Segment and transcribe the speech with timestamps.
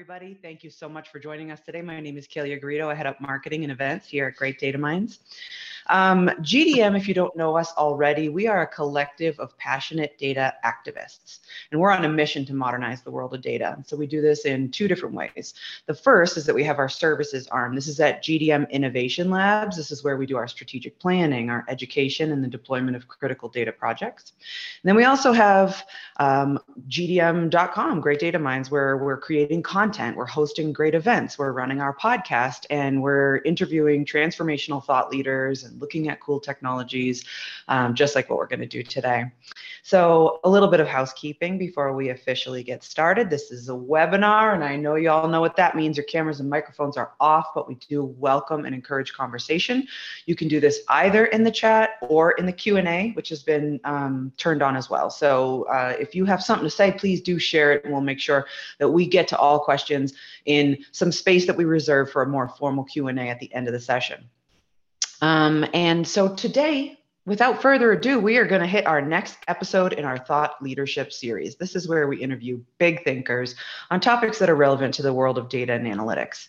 [0.00, 0.32] everybody.
[0.32, 1.82] Thank you so much for joining us today.
[1.82, 2.86] My name is Kalia Garrido.
[2.90, 5.18] I head up marketing and events here at Great Data Minds.
[5.90, 10.54] Um, GDM, if you don't know us already, we are a collective of passionate data
[10.64, 11.40] activists,
[11.70, 13.76] and we're on a mission to modernize the world of data.
[13.86, 15.54] So we do this in two different ways.
[15.86, 17.74] The first is that we have our services arm.
[17.74, 19.76] This is at GDM Innovation Labs.
[19.76, 23.48] This is where we do our strategic planning, our education, and the deployment of critical
[23.48, 24.32] data projects.
[24.82, 25.84] And then we also have
[26.18, 31.80] um, GDM.com, Great Data Minds, where we're creating content we're hosting great events, we're running
[31.80, 37.24] our podcast, and we're interviewing transformational thought leaders and looking at cool technologies,
[37.68, 39.24] um, just like what we're going to do today.
[39.82, 43.30] So, a little bit of housekeeping before we officially get started.
[43.30, 45.96] This is a webinar, and I know you all know what that means.
[45.96, 49.86] Your cameras and microphones are off, but we do welcome and encourage conversation.
[50.26, 53.80] You can do this either in the chat or in the Q&A, which has been
[53.84, 55.08] um, turned on as well.
[55.08, 58.20] So, uh, if you have something to say, please do share it, and we'll make
[58.20, 58.46] sure
[58.78, 62.48] that we get to all questions in some space that we reserve for a more
[62.48, 64.28] formal Q&A at the end of the session.
[65.20, 69.92] Um, and so today, without further ado, we are going to hit our next episode
[69.92, 71.56] in our Thought Leadership series.
[71.56, 73.54] This is where we interview big thinkers
[73.90, 76.48] on topics that are relevant to the world of data and analytics.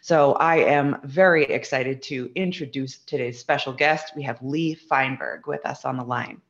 [0.00, 4.14] So I am very excited to introduce today's special guest.
[4.16, 6.40] We have Lee Feinberg with us on the line.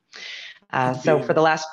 [0.70, 1.66] Uh, so for the last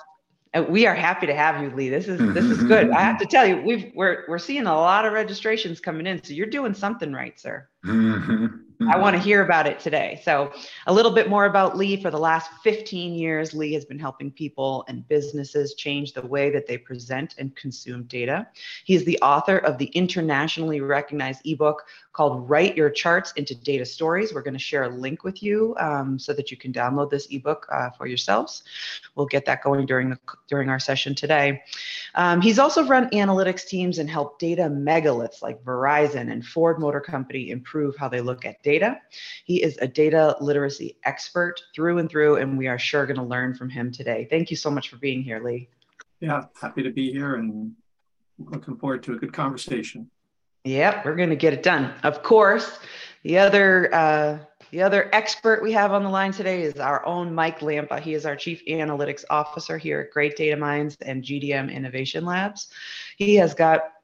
[0.69, 1.89] we are happy to have you, Lee.
[1.89, 2.89] This is this is good.
[2.91, 6.23] I have to tell you, we've we're we're seeing a lot of registrations coming in,
[6.23, 7.67] so you're doing something right, sir.
[8.81, 10.21] I want to hear about it today.
[10.23, 10.51] So,
[10.87, 12.01] a little bit more about Lee.
[12.01, 16.49] For the last 15 years, Lee has been helping people and businesses change the way
[16.49, 18.47] that they present and consume data.
[18.83, 23.85] He is the author of the internationally recognized ebook called Write Your Charts into Data
[23.85, 24.33] Stories.
[24.33, 27.27] We're going to share a link with you um, so that you can download this
[27.29, 28.63] ebook uh, for yourselves.
[29.15, 31.61] We'll get that going during the during our session today.
[32.15, 37.01] Um, he's also run analytics teams and helped data megaliths like Verizon and Ford Motor
[37.01, 38.99] Company improve how they look at data.
[39.45, 43.23] He is a data literacy expert through and through, and we are sure going to
[43.23, 44.27] learn from him today.
[44.29, 45.69] Thank you so much for being here, Lee.
[46.19, 47.73] Yeah, happy to be here and
[48.39, 50.09] looking forward to a good conversation.
[50.65, 51.93] Yep, we're going to get it done.
[52.03, 52.79] Of course,
[53.23, 54.39] the other uh,
[54.71, 57.99] the other expert we have on the line today is our own Mike Lampa.
[57.99, 62.67] He is our Chief Analytics Officer here at Great Data Minds and GDM Innovation Labs.
[63.15, 63.94] He has got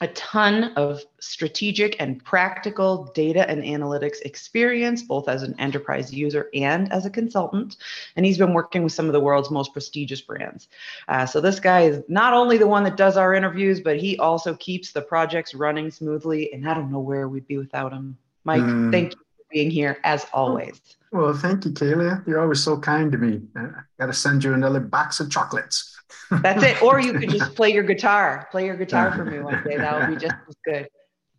[0.00, 6.50] a ton of strategic and practical data and analytics experience, both as an enterprise user
[6.52, 7.76] and as a consultant.
[8.16, 10.68] And he's been working with some of the world's most prestigious brands.
[11.08, 14.18] Uh, so this guy is not only the one that does our interviews, but he
[14.18, 16.52] also keeps the projects running smoothly.
[16.52, 18.18] And I don't know where we'd be without him.
[18.44, 18.90] Mike, mm.
[18.90, 20.80] thank you for being here as always.
[21.12, 22.26] Well, thank you, Kayla.
[22.26, 23.42] You're always so kind to me.
[23.56, 23.68] I
[24.00, 25.93] got to send you another box of chocolates.
[26.30, 26.82] That's it.
[26.82, 28.48] Or you could just play your guitar.
[28.50, 29.76] Play your guitar for me one day.
[29.76, 30.88] That would be just as good.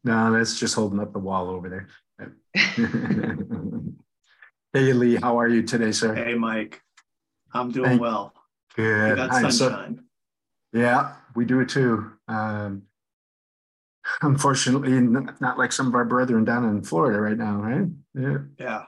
[0.04, 1.88] No, that's just holding up the wall over there.
[4.74, 6.14] hey Lee, how are you today, sir?
[6.14, 6.82] Hey Mike.
[7.54, 8.34] I'm doing Thank well.
[8.76, 9.18] Good.
[9.18, 9.98] got sunshine.
[9.98, 12.12] So, yeah, we do it too.
[12.28, 12.84] Um,
[14.22, 17.88] unfortunately, not like some of our brethren down in Florida right now, right?
[18.14, 18.38] Yeah.
[18.60, 18.84] Yeah.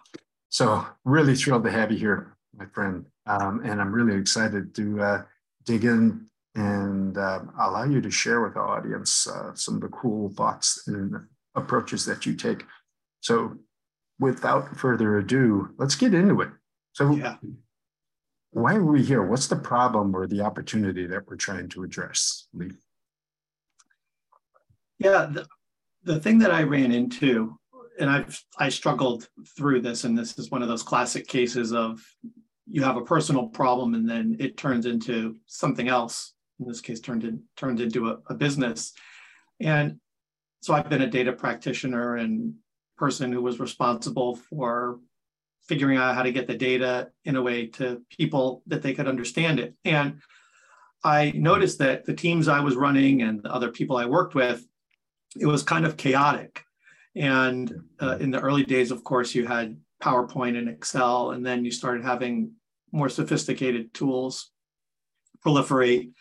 [0.49, 3.05] So really thrilled to have you here, my friend.
[3.25, 5.21] Um, and I'm really excited to uh,
[5.67, 9.89] dig in and uh, allow you to share with our audience uh, some of the
[9.89, 11.13] cool thoughts and
[11.53, 12.63] approaches that you take.
[13.19, 13.57] So,
[14.19, 16.49] without further ado, let's get into it.
[16.93, 17.35] So, yeah.
[18.51, 19.23] why are we here?
[19.23, 22.71] What's the problem or the opportunity that we're trying to address, Lee?
[24.97, 25.45] Yeah, the,
[26.03, 27.59] the thing that I ran into,
[27.99, 32.01] and I've I struggled through this, and this is one of those classic cases of
[32.69, 36.33] you have a personal problem and then it turns into something else.
[36.59, 38.93] In this case turned in, turned into a, a business.
[39.59, 39.99] And
[40.61, 42.53] so i've been a data practitioner and
[42.97, 44.99] person who was responsible for
[45.67, 49.07] figuring out how to get the data in a way to people that they could
[49.07, 49.75] understand it.
[49.85, 50.19] And
[51.03, 54.65] i noticed that the teams i was running and the other people i worked with
[55.39, 56.63] it was kind of chaotic.
[57.15, 61.65] And uh, in the early days of course you had PowerPoint and Excel, and then
[61.65, 62.51] you started having
[62.91, 64.51] more sophisticated tools
[65.45, 66.11] proliferate.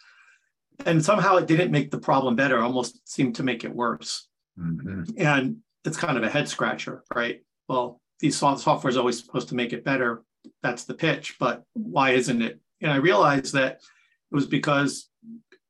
[0.85, 4.29] And somehow it didn't make the problem better, almost seemed to make it worse.
[4.59, 5.05] Mm-hmm.
[5.17, 7.41] And it's kind of a head scratcher, right?
[7.69, 10.23] Well, these software is always supposed to make it better.
[10.63, 12.61] That's the pitch, but why isn't it?
[12.81, 13.75] And I realized that
[14.31, 15.09] it was because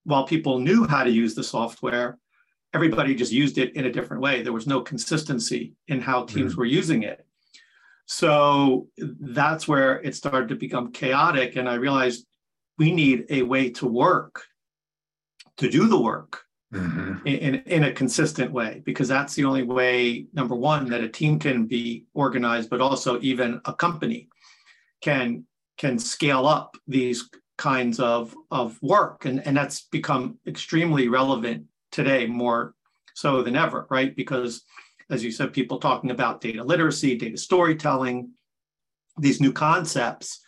[0.04, 2.18] while people knew how to use the software,
[2.72, 4.42] everybody just used it in a different way.
[4.42, 6.60] There was no consistency in how teams mm-hmm.
[6.60, 7.25] were using it.
[8.06, 11.56] So that's where it started to become chaotic.
[11.56, 12.26] And I realized
[12.78, 14.44] we need a way to work,
[15.58, 17.26] to do the work mm-hmm.
[17.26, 21.38] in, in a consistent way because that's the only way number one that a team
[21.38, 24.28] can be organized but also even a company
[25.00, 25.44] can
[25.78, 32.26] can scale up these kinds of of work and and that's become extremely relevant today
[32.26, 32.74] more
[33.14, 34.62] so than ever right because
[35.10, 38.30] as you said people talking about data literacy data storytelling
[39.18, 40.40] these new concepts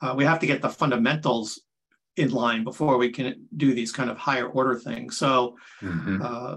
[0.00, 1.60] uh, we have to get the fundamentals
[2.16, 5.16] in line before we can do these kind of higher order things.
[5.16, 6.22] So, mm-hmm.
[6.22, 6.56] uh,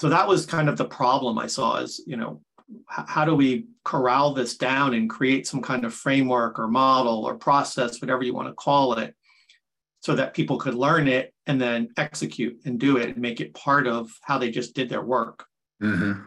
[0.00, 2.40] so that was kind of the problem I saw is, you know,
[2.70, 7.24] h- how do we corral this down and create some kind of framework or model
[7.24, 9.14] or process, whatever you want to call it,
[10.00, 13.54] so that people could learn it and then execute and do it and make it
[13.54, 15.44] part of how they just did their work.
[15.82, 16.22] Mm-hmm.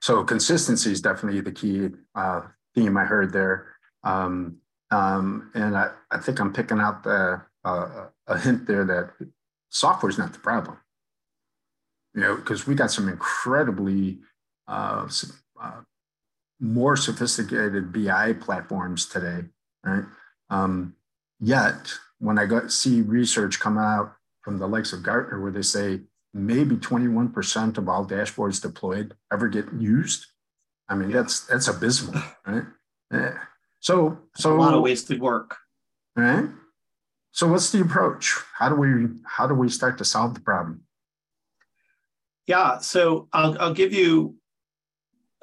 [0.00, 2.42] So consistency is definitely the key uh,
[2.74, 3.68] theme I heard there.
[4.04, 4.58] Um,
[4.90, 9.10] um, and I, I think I'm picking out the uh, a hint there that
[9.70, 10.78] software is not the problem.
[12.14, 14.18] You know, because we got some incredibly
[14.68, 15.08] uh,
[15.60, 15.80] uh,
[16.60, 19.48] more sophisticated BI platforms today,
[19.82, 20.04] right?
[20.50, 20.94] Um,
[21.40, 25.62] yet, when I got see research come out from the likes of Gartner, where they
[25.62, 26.00] say
[26.34, 30.26] maybe 21% of all dashboards deployed ever get used,
[30.88, 32.64] I mean that's that's abysmal, right?
[33.12, 33.38] Yeah.
[33.80, 35.56] So, so a lot of wasted work,
[36.16, 36.48] right?
[37.32, 38.36] So what's the approach?
[38.56, 40.82] How do we how do we start to solve the problem?
[42.46, 44.36] Yeah, so I'll I'll give you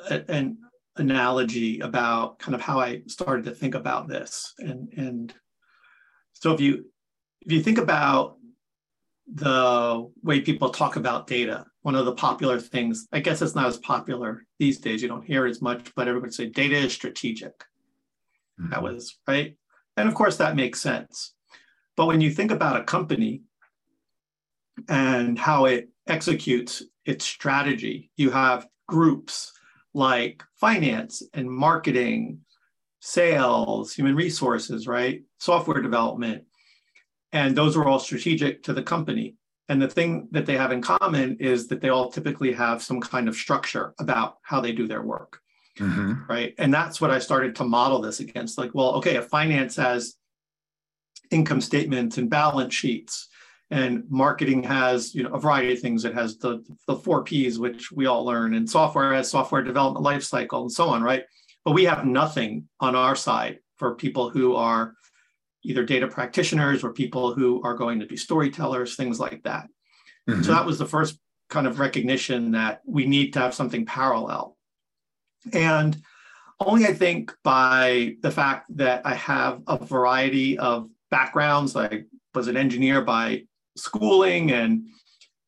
[0.09, 0.57] a, an
[0.95, 4.53] analogy about kind of how I started to think about this.
[4.59, 5.33] And and
[6.33, 6.85] so if you
[7.41, 8.37] if you think about
[9.33, 13.67] the way people talk about data, one of the popular things, I guess it's not
[13.67, 17.57] as popular these days, you don't hear as much, but everybody say data is strategic.
[18.59, 18.71] Mm-hmm.
[18.71, 19.55] That was right.
[19.97, 21.33] And of course that makes sense.
[21.95, 23.43] But when you think about a company
[24.87, 29.53] and how it executes its strategy, you have groups
[29.93, 32.39] like finance and marketing,
[33.01, 35.23] sales, human resources, right?
[35.39, 36.43] Software development.
[37.31, 39.35] And those are all strategic to the company.
[39.67, 42.99] And the thing that they have in common is that they all typically have some
[42.99, 45.39] kind of structure about how they do their work.
[45.77, 46.23] Mm-hmm.
[46.27, 46.55] Right.
[46.57, 48.57] And that's what I started to model this against.
[48.57, 50.15] Like, well, okay, if finance has
[51.31, 53.29] income statements and balance sheets
[53.71, 57.59] and marketing has you know a variety of things it has the the four p's
[57.59, 61.23] which we all learn and software has software development lifecycle and so on right
[61.63, 64.95] but we have nothing on our side for people who are
[65.63, 69.67] either data practitioners or people who are going to be storytellers things like that
[70.29, 70.41] mm-hmm.
[70.41, 71.19] so that was the first
[71.49, 74.57] kind of recognition that we need to have something parallel
[75.53, 75.97] and
[76.59, 81.75] only i think by the fact that i have a variety of backgrounds.
[81.75, 82.03] I
[82.33, 83.43] was an engineer by
[83.75, 84.87] schooling and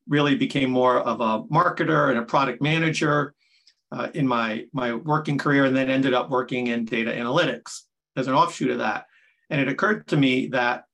[0.07, 3.33] really became more of a marketer and a product manager
[3.91, 7.81] uh, in my, my working career, and then ended up working in data analytics
[8.15, 9.05] as an offshoot of that.
[9.51, 10.86] And it occurred to me that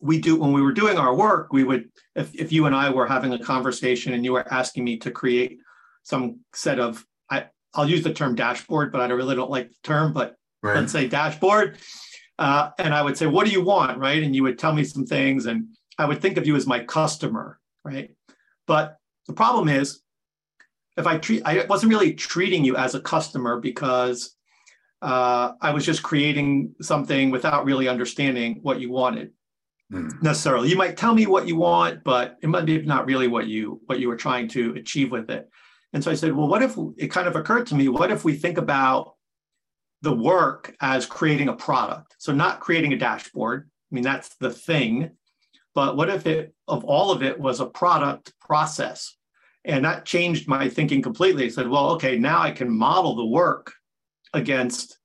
[0.00, 2.90] we do when we were doing our work, we would, if, if you and I
[2.90, 5.58] were having a conversation and you were asking me to create
[6.02, 9.76] some set of, I, I'll use the term dashboard, but I really don't like the
[9.84, 10.76] term, but right.
[10.76, 11.78] let's say dashboard.
[12.38, 13.98] Uh, and I would say, What do you want?
[13.98, 14.22] Right.
[14.22, 16.80] And you would tell me some things, and I would think of you as my
[16.80, 17.60] customer.
[17.84, 18.16] Right.
[18.66, 18.96] But
[19.28, 20.00] the problem is,
[20.96, 24.34] if I treat, I wasn't really treating you as a customer because
[25.02, 29.32] uh, I was just creating something without really understanding what you wanted
[29.92, 30.22] mm.
[30.22, 30.68] necessarily.
[30.68, 33.80] You might tell me what you want, but it might be not really what you
[33.86, 35.48] what you were trying to achieve with it.
[35.92, 37.88] And so I said, well, what if it kind of occurred to me?
[37.88, 39.14] What if we think about
[40.02, 42.16] the work as creating a product.
[42.18, 43.70] So not creating a dashboard.
[43.90, 45.12] I mean, that's the thing.
[45.74, 49.16] But what if it of all of it was a product process?
[49.64, 51.44] And that changed my thinking completely.
[51.44, 53.72] I said, well, okay, now I can model the work
[54.32, 54.98] against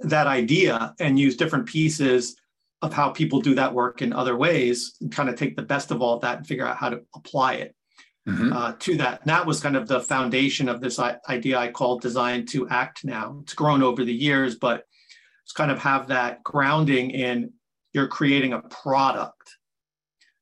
[0.00, 2.36] that idea and use different pieces
[2.82, 5.90] of how people do that work in other ways and kind of take the best
[5.90, 7.74] of all of that and figure out how to apply it
[8.28, 8.52] mm-hmm.
[8.52, 9.20] uh, to that.
[9.22, 13.04] And that was kind of the foundation of this idea I call design to act
[13.04, 13.38] now.
[13.42, 14.84] It's grown over the years, but
[15.44, 17.52] it's kind of have that grounding in
[17.92, 19.56] you're creating a product,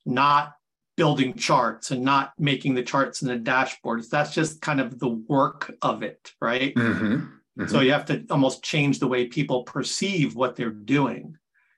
[0.07, 0.55] not
[0.97, 4.09] building charts and not making the charts in the dashboards.
[4.09, 6.75] That's just kind of the work of it, right?
[6.75, 7.27] Mm-hmm.
[7.59, 7.71] Mm-hmm.
[7.71, 11.37] So you have to almost change the way people perceive what they're doing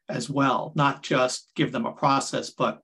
[0.09, 2.81] as well, not just give them a process, but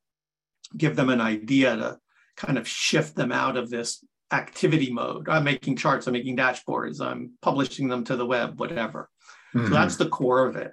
[0.76, 1.98] give them an idea to
[2.36, 5.28] kind of shift them out of this activity mode.
[5.28, 9.08] I'm making charts, I'm making dashboards, I'm publishing them to the web, whatever.
[9.54, 9.66] Mm-hmm.
[9.66, 10.72] So that's the core of it.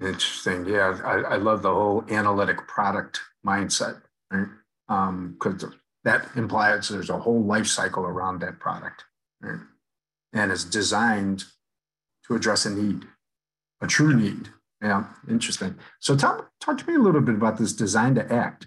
[0.00, 0.66] Interesting.
[0.66, 4.02] Yeah, I, I love the whole analytic product mindset.
[4.30, 4.48] right?
[4.88, 9.04] Because um, that implies there's a whole life cycle around that product,
[9.40, 9.60] right?
[10.34, 11.44] And it's designed
[12.26, 13.06] to address a need,
[13.80, 14.48] a true need.
[14.82, 15.76] Yeah, interesting.
[16.00, 18.66] So talk talk to me a little bit about this design to act.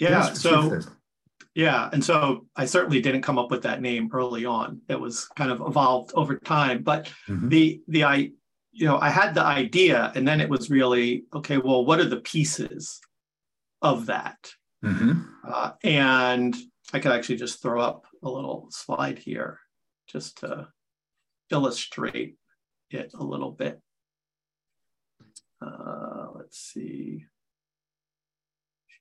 [0.00, 0.80] Yeah, so
[1.54, 4.80] yeah, and so I certainly didn't come up with that name early on.
[4.88, 6.82] It was kind of evolved over time.
[6.82, 7.48] But mm-hmm.
[7.48, 8.16] the the I
[8.72, 11.58] you know I had the idea, and then it was really okay.
[11.58, 13.00] Well, what are the pieces
[13.82, 14.52] of that?
[14.84, 15.20] Mm-hmm.
[15.46, 16.56] Uh, and
[16.92, 19.60] I could actually just throw up a little slide here
[20.06, 20.68] just to
[21.50, 22.36] illustrate
[22.90, 23.80] it a little bit.
[25.60, 27.24] Uh, let's see.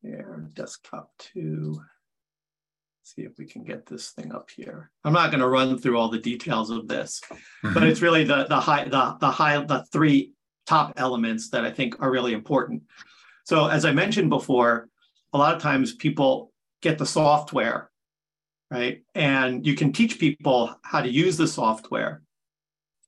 [0.01, 1.79] Share desktop two
[3.03, 4.89] see if we can get this thing up here.
[5.03, 7.73] I'm not going to run through all the details of this, mm-hmm.
[7.73, 10.33] but it's really the the high the the high the three
[10.65, 12.83] top elements that I think are really important.
[13.45, 14.87] So as I mentioned before,
[15.33, 17.91] a lot of times people get the software,
[18.73, 19.03] right?
[19.13, 22.23] And you can teach people how to use the software.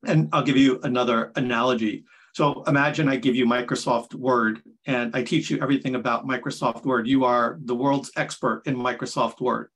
[0.06, 2.06] And I'll give you another analogy.
[2.36, 7.08] So imagine I give you Microsoft Word and I teach you everything about Microsoft Word.
[7.08, 9.70] You are the world's expert in Microsoft Word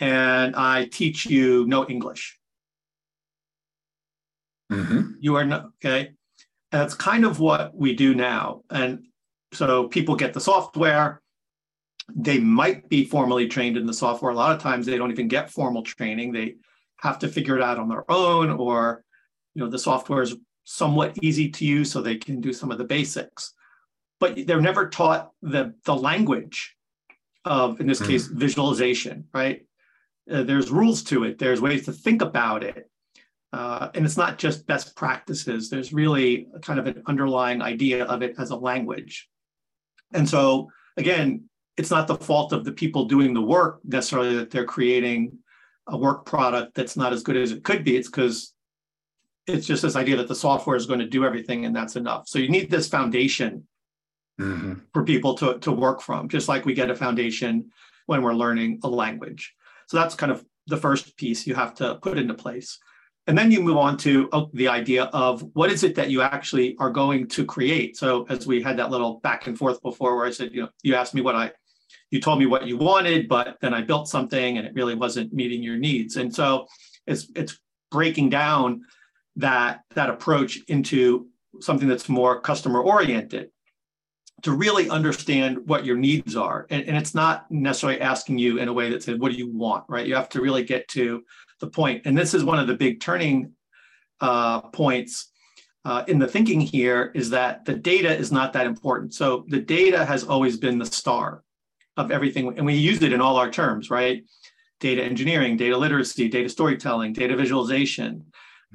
[0.00, 2.38] and I teach you no English.
[4.72, 5.12] Mm-hmm.
[5.20, 6.12] You are not, okay.
[6.72, 8.62] And that's kind of what we do now.
[8.70, 9.04] And
[9.52, 11.20] so people get the software.
[12.14, 14.30] They might be formally trained in the software.
[14.30, 16.32] A lot of times they don't even get formal training.
[16.32, 16.56] They
[16.98, 19.04] have to figure it out on their own, or
[19.54, 22.78] you know, the software is somewhat easy to use, so they can do some of
[22.78, 23.52] the basics.
[24.20, 26.76] But they're never taught the the language
[27.44, 28.10] of, in this mm-hmm.
[28.10, 29.66] case, visualization, right?
[30.30, 31.38] Uh, there's rules to it.
[31.38, 32.90] There's ways to think about it.
[33.52, 35.70] Uh, and it's not just best practices.
[35.70, 39.28] There's really kind of an underlying idea of it as a language.
[40.12, 44.50] And so, again, it's not the fault of the people doing the work necessarily that
[44.50, 45.38] they're creating
[45.88, 47.96] a work product that's not as good as it could be.
[47.96, 48.54] It's because
[49.46, 52.26] it's just this idea that the software is going to do everything and that's enough.
[52.26, 53.66] So you need this foundation
[54.40, 54.74] mm-hmm.
[54.92, 57.70] for people to, to work from, just like we get a foundation
[58.06, 59.54] when we're learning a language.
[59.86, 62.78] So that's kind of the first piece you have to put into place.
[63.28, 66.22] And then you move on to oh, the idea of what is it that you
[66.22, 67.96] actually are going to create.
[67.96, 70.68] So as we had that little back and forth before, where I said, you know,
[70.82, 71.52] you asked me what I,
[72.10, 75.32] you told me what you wanted, but then I built something and it really wasn't
[75.32, 76.16] meeting your needs.
[76.16, 76.66] And so
[77.06, 77.58] it's it's
[77.90, 78.82] breaking down
[79.36, 81.28] that that approach into
[81.60, 83.50] something that's more customer oriented
[84.42, 86.66] to really understand what your needs are.
[86.68, 89.50] And, and, it's not necessarily asking you in a way that says, what do you
[89.50, 90.06] want, right?
[90.06, 91.24] You have to really get to
[91.60, 92.02] the point.
[92.04, 93.52] And this is one of the big turning
[94.20, 95.30] uh, points
[95.86, 99.14] uh, in the thinking here is that the data is not that important.
[99.14, 101.42] So the data has always been the star
[101.96, 102.56] of everything.
[102.56, 104.24] And we use it in all our terms, right?
[104.80, 108.24] Data engineering, data literacy, data storytelling, data visualization.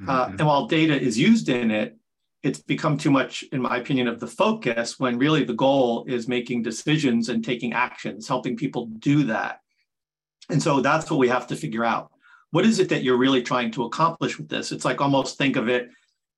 [0.00, 0.34] Uh, mm-hmm.
[0.34, 1.96] Uh, and while data is used in it,
[2.42, 6.26] it's become too much, in my opinion, of the focus when really the goal is
[6.26, 9.60] making decisions and taking actions, helping people do that.
[10.50, 12.10] And so that's what we have to figure out.
[12.50, 14.72] What is it that you're really trying to accomplish with this?
[14.72, 15.88] It's like almost think of it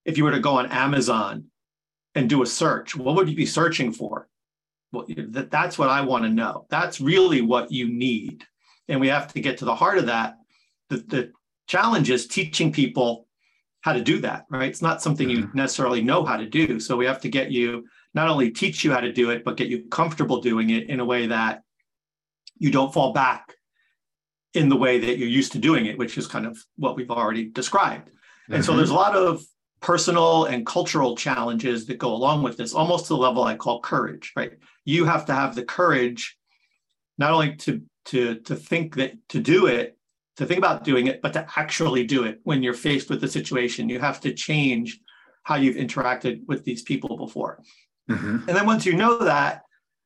[0.04, 1.44] if you were to go on Amazon
[2.14, 4.28] and do a search, what would you be searching for?
[5.30, 6.66] That, that's what I want to know.
[6.70, 8.44] That's really what you need.
[8.88, 10.36] And we have to get to the heart of that.
[10.90, 11.32] The, the
[11.66, 13.26] challenge is teaching people
[13.80, 14.68] how to do that, right?
[14.68, 15.58] It's not something you mm-hmm.
[15.58, 16.80] necessarily know how to do.
[16.80, 19.56] So we have to get you not only teach you how to do it, but
[19.56, 21.62] get you comfortable doing it in a way that
[22.58, 23.54] you don't fall back
[24.54, 27.10] in the way that you're used to doing it, which is kind of what we've
[27.10, 28.08] already described.
[28.46, 28.62] And mm-hmm.
[28.62, 29.42] so there's a lot of
[29.80, 33.80] personal and cultural challenges that go along with this, almost to the level I call
[33.80, 34.52] courage, right?
[34.84, 36.36] You have to have the courage
[37.18, 39.96] not only to to to think that to do it,
[40.36, 43.28] to think about doing it, but to actually do it when you're faced with the
[43.28, 43.88] situation.
[43.88, 45.00] You have to change
[45.44, 47.60] how you've interacted with these people before.
[48.10, 48.48] Mm-hmm.
[48.48, 49.62] And then once you know that,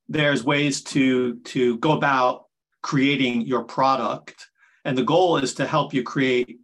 [0.09, 2.45] there's ways to to go about
[2.83, 4.47] creating your product.
[4.85, 6.59] And the goal is to help you create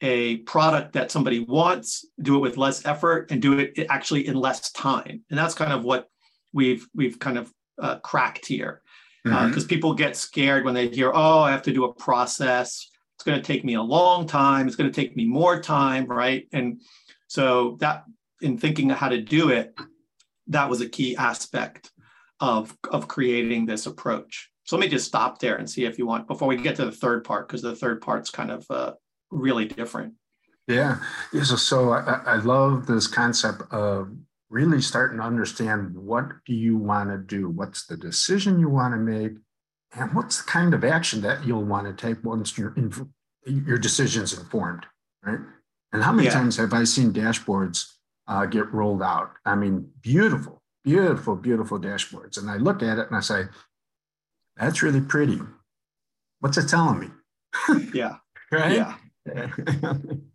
[0.00, 4.36] a product that somebody wants, do it with less effort, and do it actually in
[4.36, 5.24] less time.
[5.28, 6.08] And that's kind of what
[6.52, 8.82] we've we've kind of uh, cracked here,
[9.24, 9.68] because uh, mm-hmm.
[9.68, 13.40] people get scared when they hear, "Oh, I have to do a process." It's going
[13.40, 14.68] to take me a long time.
[14.68, 16.46] It's going to take me more time, right?
[16.52, 16.80] And
[17.26, 18.04] so that
[18.40, 19.74] in thinking how to do it,
[20.46, 21.90] that was a key aspect
[22.38, 24.50] of, of creating this approach.
[24.62, 26.84] So let me just stop there and see if you want before we get to
[26.84, 28.92] the third part, because the third part's kind of uh,
[29.32, 30.14] really different.
[30.68, 30.98] Yeah.
[31.32, 34.12] So, so I, I love this concept of
[34.50, 37.48] really starting to understand what do you want to do?
[37.48, 39.32] What's the decision you want to make?
[39.92, 42.74] And what's the kind of action that you'll want to take once your,
[43.46, 44.86] your decision's informed,
[45.22, 45.38] right?
[45.92, 46.34] And how many yeah.
[46.34, 47.90] times have I seen dashboards
[48.26, 49.32] uh, get rolled out?
[49.46, 52.38] I mean, beautiful, beautiful, beautiful dashboards.
[52.38, 53.44] And I look at it and I say,
[54.56, 55.40] that's really pretty.
[56.40, 57.08] What's it telling me?
[57.94, 58.16] Yeah.
[58.52, 58.72] right?
[59.26, 59.48] Yeah.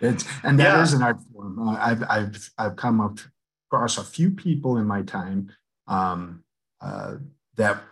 [0.00, 0.82] it's and that yeah.
[0.82, 1.68] is an art form.
[1.68, 3.16] Uh, I've I've I've come
[3.70, 5.50] across a few people in my time
[5.86, 6.44] um,
[6.80, 7.16] uh,
[7.56, 7.82] that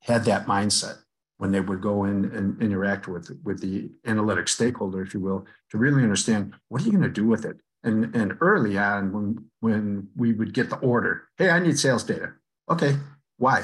[0.00, 0.98] had that mindset
[1.38, 5.46] when they would go in and interact with with the analytic stakeholder, if you will,
[5.70, 7.56] to really understand what are you going to do with it.
[7.84, 12.04] And and early on, when when we would get the order, hey, I need sales
[12.04, 12.32] data.
[12.70, 12.96] Okay,
[13.38, 13.60] why?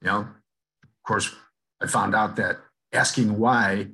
[0.00, 1.34] You know, of course,
[1.80, 2.58] I found out that
[2.92, 3.88] asking why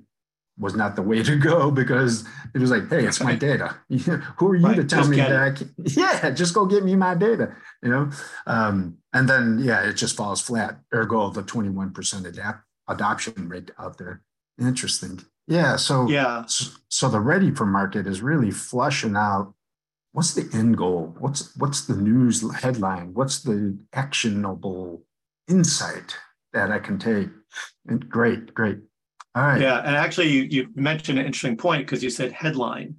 [0.60, 2.24] was not the way to go because
[2.54, 3.76] it was like, hey, it's my data.
[4.38, 5.32] Who are you right, to tell me that?
[5.32, 7.54] I can, yeah, just go get me my data.
[7.82, 8.10] You know,
[8.46, 10.78] um, and then yeah, it just falls flat.
[10.94, 14.22] Ergo, the twenty one percent adapt adoption rate out there.
[14.60, 15.20] Interesting.
[15.48, 15.76] Yeah.
[15.76, 16.44] So yeah.
[16.46, 19.54] So, so the ready for market is really flushing out.
[20.12, 21.16] What's the end goal?
[21.18, 23.14] What's what's the news headline?
[23.14, 25.04] What's the actionable
[25.48, 26.16] insight
[26.52, 27.28] that I can take?
[27.86, 28.78] And great, great.
[29.34, 29.60] All right.
[29.60, 32.96] Yeah, and actually, you you mentioned an interesting point because you said headline,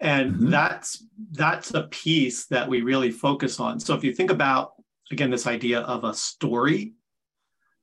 [0.00, 0.50] and mm-hmm.
[0.50, 3.80] that's that's a piece that we really focus on.
[3.80, 4.72] So if you think about
[5.10, 6.94] again this idea of a story,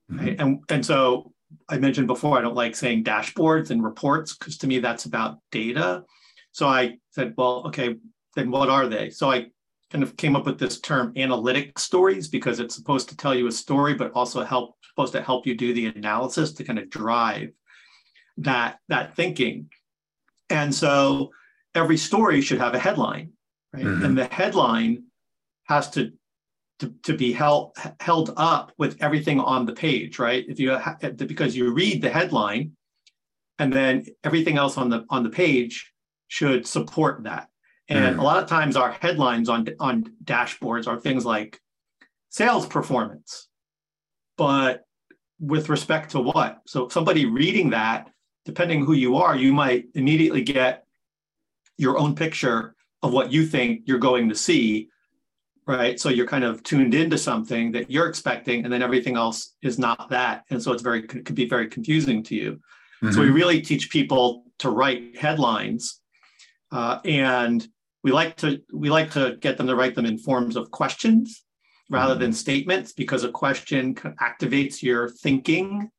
[0.10, 0.26] mm-hmm.
[0.26, 0.40] right?
[0.40, 1.34] and and so
[1.68, 5.40] I mentioned before I don't like saying dashboards and reports because to me that's about
[5.52, 6.04] data.
[6.52, 7.96] So I said, well, okay,
[8.36, 9.10] then what are they?
[9.10, 9.48] So I
[9.92, 13.48] kind of came up with this term analytic stories because it's supposed to tell you
[13.48, 16.90] a story, but also help supposed to help you do the analysis to kind of
[16.90, 17.50] drive
[18.40, 19.70] that that thinking.
[20.50, 21.32] And so
[21.76, 23.34] every story should have a headline,
[23.74, 23.86] right?
[23.86, 24.06] Mm-hmm.
[24.06, 25.04] And the headline
[25.66, 26.12] has to,
[26.80, 30.46] to, to be held held up with everything on the page, right?
[30.48, 32.72] If you ha- because you read the headline,
[33.60, 35.92] and then everything else on the on the page
[36.28, 37.50] should support that.
[37.90, 38.20] And mm.
[38.20, 41.60] a lot of times our headlines on on dashboards are things like
[42.30, 43.48] sales performance.
[44.38, 44.84] But
[45.40, 46.62] with respect to what?
[46.66, 48.10] So somebody reading that
[48.46, 50.86] depending who you are, you might immediately get
[51.78, 54.90] your own picture of what you think you're going to see,
[55.66, 56.00] right?
[56.00, 59.80] So you're kind of tuned into something that you're expecting, and then everything else is
[59.80, 62.52] not that, and so it's very it could be very confusing to you.
[63.02, 63.12] Mm-hmm.
[63.12, 66.02] So we really teach people to write headlines,
[66.72, 67.66] uh, and
[68.04, 71.46] we like to we like to get them to write them in forms of questions
[71.90, 72.22] rather mm-hmm.
[72.22, 75.90] than statements because a question activates your thinking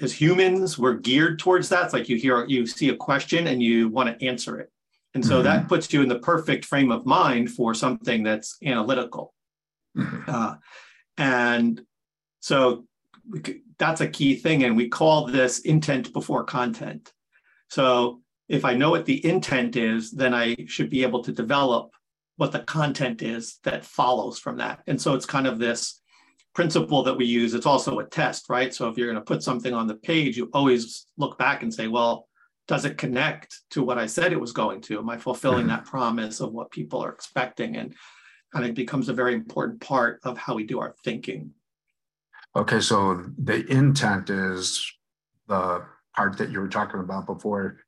[0.00, 1.84] as humans, we're geared towards that.
[1.84, 4.70] It's like you hear, you see a question and you want to answer it.
[5.14, 5.44] And so mm-hmm.
[5.44, 9.32] that puts you in the perfect frame of mind for something that's analytical.
[9.96, 10.28] Mm-hmm.
[10.28, 10.54] Uh,
[11.16, 11.80] and
[12.40, 12.86] so
[13.78, 14.64] that's a key thing.
[14.64, 17.12] And we call this intent before content.
[17.70, 21.92] So if I know what the intent is, then I should be able to develop
[22.36, 24.82] what the content is that follows from that.
[24.88, 26.00] And so it's kind of this
[26.54, 28.72] principle that we use, it's also a test, right?
[28.72, 31.72] So if you're going to put something on the page, you always look back and
[31.72, 32.28] say, well,
[32.66, 34.98] does it connect to what I said it was going to?
[34.98, 35.76] Am I fulfilling mm-hmm.
[35.76, 37.76] that promise of what people are expecting?
[37.76, 37.94] And
[38.54, 41.50] kind of becomes a very important part of how we do our thinking.
[42.56, 44.90] Okay, so the intent is
[45.48, 47.80] the part that you were talking about before.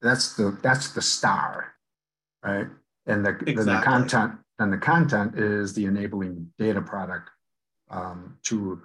[0.00, 1.74] That's the that's the star,
[2.42, 2.68] right?
[3.06, 3.64] And the, exactly.
[3.64, 7.30] the content and the content is the enabling data product
[7.90, 8.82] um, to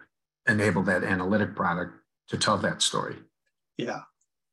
[0.47, 1.93] enable that analytic product
[2.29, 3.15] to tell that story.
[3.77, 4.01] Yeah.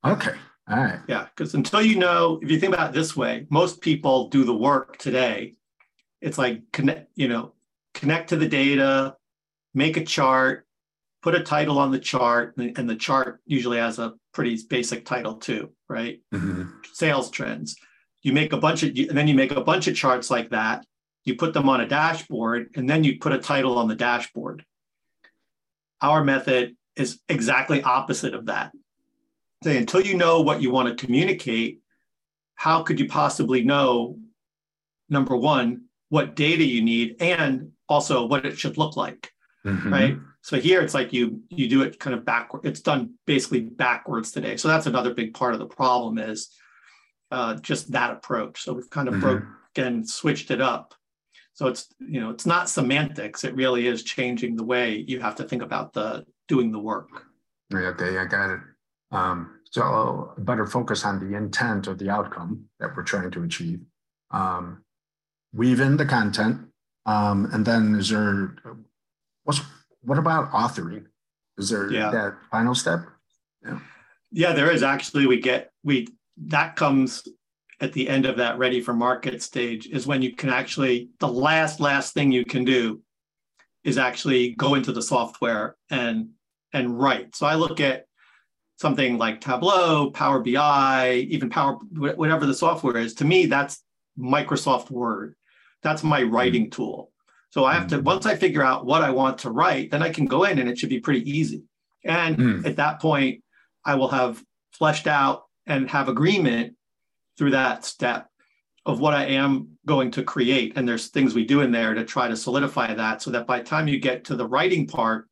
[0.05, 0.35] Okay.
[0.69, 1.01] All right.
[1.09, 1.27] Yeah.
[1.35, 4.55] Because until you know, if you think about it this way, most people do the
[4.55, 5.55] work today.
[6.21, 7.55] It's like connect, you know,
[7.95, 9.17] connect to the data,
[9.75, 10.67] make a chart,
[11.23, 15.35] put a title on the chart, and the chart usually has a pretty basic title
[15.35, 16.21] too, right?
[16.33, 16.65] Mm-hmm.
[16.93, 17.77] Sales trends.
[18.23, 20.85] You make a bunch of, and then you make a bunch of charts like that,
[21.25, 24.65] you put them on a dashboard, and then you put a title on the dashboard.
[26.01, 28.73] Our method is exactly opposite of that.
[29.63, 31.81] Say, until you know what you want to communicate,
[32.55, 34.19] how could you possibly know,
[35.09, 39.31] number one, what data you need and also what it should look like,
[39.65, 39.93] mm-hmm.
[39.93, 40.17] right?
[40.43, 42.65] So here it's like you you do it kind of backward.
[42.65, 44.57] It's done basically backwards today.
[44.57, 46.51] So that's another big part of the problem is
[47.31, 48.63] uh, just that approach.
[48.63, 49.23] So we've kind of mm-hmm.
[49.23, 49.43] broke
[49.75, 50.95] again switched it up
[51.61, 53.45] so it's you know it's not semantics.
[53.45, 57.27] It really is changing the way you have to think about the doing the work.
[57.73, 58.61] Okay, I got it.
[59.13, 63.81] Um, so better focus on the intent or the outcome that we're trying to achieve.
[64.31, 64.83] Um,
[65.53, 66.67] weave in the content,
[67.05, 68.57] um, and then is there
[69.45, 69.61] what's
[70.01, 71.05] what about authoring?
[71.59, 72.11] Is there yeah.
[72.11, 73.01] that final step?
[73.63, 73.81] Yeah.
[74.33, 75.27] Yeah, there is actually.
[75.27, 76.09] We get we
[76.47, 77.29] that comes
[77.81, 81.29] at the end of that ready for market stage is when you can actually the
[81.29, 83.01] last last thing you can do
[83.85, 86.29] is actually go into the software and
[86.73, 87.35] and write.
[87.35, 88.05] So I look at
[88.77, 93.15] something like Tableau, Power BI, even Power whatever the software is.
[93.15, 93.83] To me, that's
[94.19, 95.35] Microsoft Word.
[95.83, 96.71] That's my writing mm-hmm.
[96.83, 97.11] tool.
[97.51, 98.05] So I have to mm-hmm.
[98.05, 100.69] once I figure out what I want to write, then I can go in and
[100.69, 101.63] it should be pretty easy.
[102.05, 102.67] And mm.
[102.67, 103.43] at that point,
[103.85, 106.75] I will have fleshed out and have agreement
[107.41, 108.29] through that step
[108.85, 110.75] of what I am going to create.
[110.77, 113.61] And there's things we do in there to try to solidify that so that by
[113.61, 115.27] the time you get to the writing part,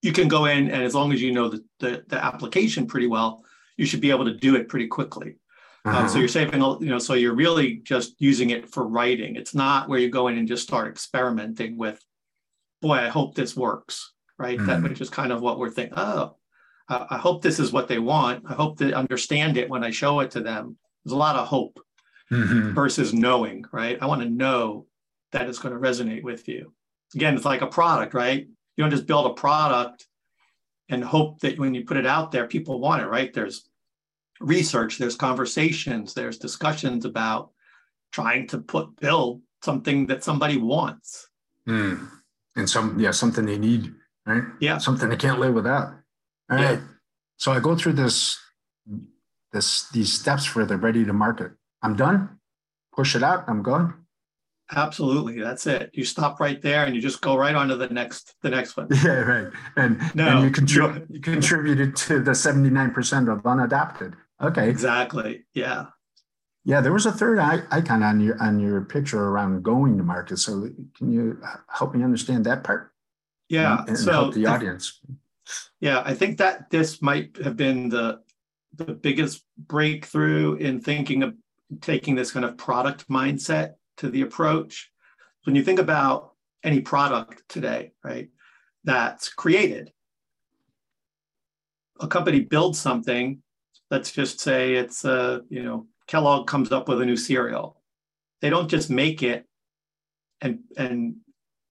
[0.00, 3.06] you can go in and as long as you know the, the, the application pretty
[3.06, 3.44] well,
[3.76, 5.36] you should be able to do it pretty quickly.
[5.84, 5.98] Uh-huh.
[5.98, 9.36] Um, so you're saving, all, you know, so you're really just using it for writing.
[9.36, 12.02] It's not where you go in and just start experimenting with,
[12.80, 14.56] boy, I hope this works, right?
[14.56, 14.68] Mm-hmm.
[14.68, 15.98] That which is kind of what we're thinking.
[15.98, 16.36] Oh,
[16.88, 18.44] I hope this is what they want.
[18.48, 20.76] I hope they understand it when I show it to them.
[21.04, 21.80] There's a lot of hope
[22.30, 22.74] mm-hmm.
[22.74, 23.98] versus knowing, right?
[24.00, 24.86] I want to know
[25.32, 26.72] that it's going to resonate with you.
[27.14, 28.46] Again, it's like a product, right?
[28.76, 30.06] You don't just build a product
[30.88, 33.32] and hope that when you put it out there, people want it, right?
[33.32, 33.68] There's
[34.40, 37.50] research, there's conversations, there's discussions about
[38.12, 41.28] trying to put build something that somebody wants.
[41.66, 42.08] Mm.
[42.54, 43.92] And some, yeah, something they need,
[44.24, 44.44] right?
[44.60, 44.78] Yeah.
[44.78, 45.94] Something they can't live without.
[46.50, 46.80] All right.
[47.36, 48.38] So I go through this,
[49.52, 51.52] this, these steps for the ready to market.
[51.82, 52.38] I'm done.
[52.94, 53.44] Push it out.
[53.48, 54.06] I'm gone.
[54.74, 55.90] Absolutely, that's it.
[55.92, 58.76] You stop right there, and you just go right on to the next, the next
[58.76, 58.88] one.
[59.04, 59.52] Yeah, right.
[59.76, 64.14] And no, and you, contrib- you contributed to the seventy nine percent of unadapted.
[64.42, 64.68] Okay.
[64.68, 65.44] Exactly.
[65.54, 65.86] Yeah.
[66.64, 70.38] Yeah, there was a third icon on your on your picture around going to market.
[70.38, 72.90] So can you uh, help me understand that part?
[73.48, 73.80] Yeah.
[73.80, 75.00] And, and so help the audience.
[75.80, 78.20] Yeah, I think that this might have been the
[78.74, 81.34] the biggest breakthrough in thinking of
[81.80, 84.90] taking this kind of product mindset to the approach.
[85.44, 86.32] When you think about
[86.62, 88.28] any product today, right,
[88.84, 89.92] that's created,
[92.00, 93.42] a company builds something.
[93.90, 97.80] Let's just say it's a, you know, Kellogg comes up with a new cereal.
[98.42, 99.46] They don't just make it
[100.40, 101.16] and and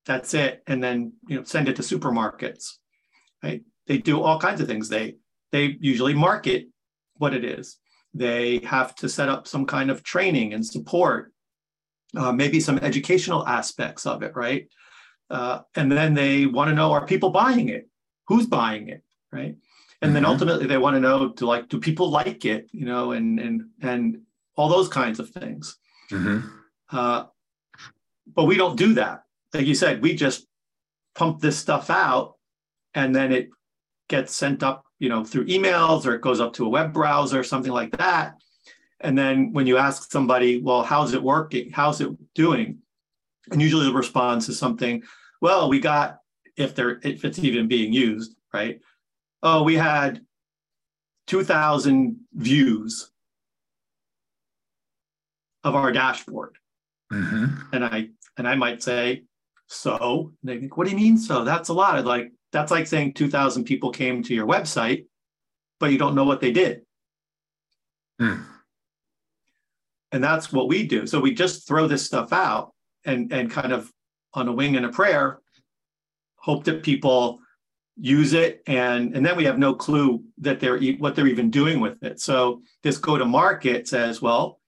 [0.05, 2.77] that's it, and then you know send it to supermarkets
[3.45, 3.61] right?
[3.87, 4.89] They do all kinds of things.
[4.89, 5.15] They
[5.51, 6.67] they usually market
[7.17, 7.77] what it is.
[8.13, 11.33] They have to set up some kind of training and support,
[12.17, 14.67] uh, maybe some educational aspects of it, right?
[15.29, 17.87] Uh, and then they want to know are people buying it?
[18.27, 19.55] Who's buying it, right?
[20.01, 20.13] And mm-hmm.
[20.13, 23.39] then ultimately they want to know do like do people like it, you know, and
[23.39, 24.21] and and
[24.55, 25.77] all those kinds of things.
[26.11, 26.47] Mm-hmm.
[26.91, 27.25] Uh,
[28.35, 29.23] but we don't do that.
[29.53, 30.47] Like you said, we just
[31.15, 32.35] pump this stuff out
[32.95, 33.49] and then it
[34.09, 37.43] gets sent up, you know, through emails or it goes up to a web browser,
[37.43, 38.35] something like that.
[39.01, 41.69] And then when you ask somebody, well, how's it working?
[41.71, 42.79] How's it doing?
[43.51, 45.03] And usually the response is something,
[45.41, 46.19] well, we got
[46.57, 48.79] if they're if it's even being used, right?
[49.43, 50.21] Oh, we had
[51.27, 53.11] 2,000 views
[55.63, 56.57] of our dashboard.
[57.11, 57.45] Mm-hmm.
[57.73, 59.23] And I and I might say,
[59.67, 61.43] so and they think, what do you mean so?
[61.43, 61.95] That's a lot.
[61.95, 65.07] I'd like, that's like saying 2,000 people came to your website,
[65.79, 66.83] but you don't know what they did.
[68.17, 68.43] Hmm.
[70.13, 71.05] And that's what we do.
[71.05, 73.91] So we just throw this stuff out and, and kind of
[74.33, 75.39] on a wing and a prayer,
[76.37, 77.39] hope that people
[77.97, 81.79] use it and and then we have no clue that they're what they're even doing
[81.79, 84.59] with it so this go to market says well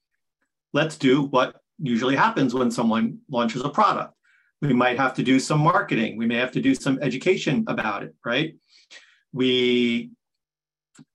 [0.72, 4.14] let's do what usually happens when someone launches a product
[4.60, 6.16] we might have to do some marketing.
[6.16, 8.56] We may have to do some education about it, right?
[9.32, 10.10] We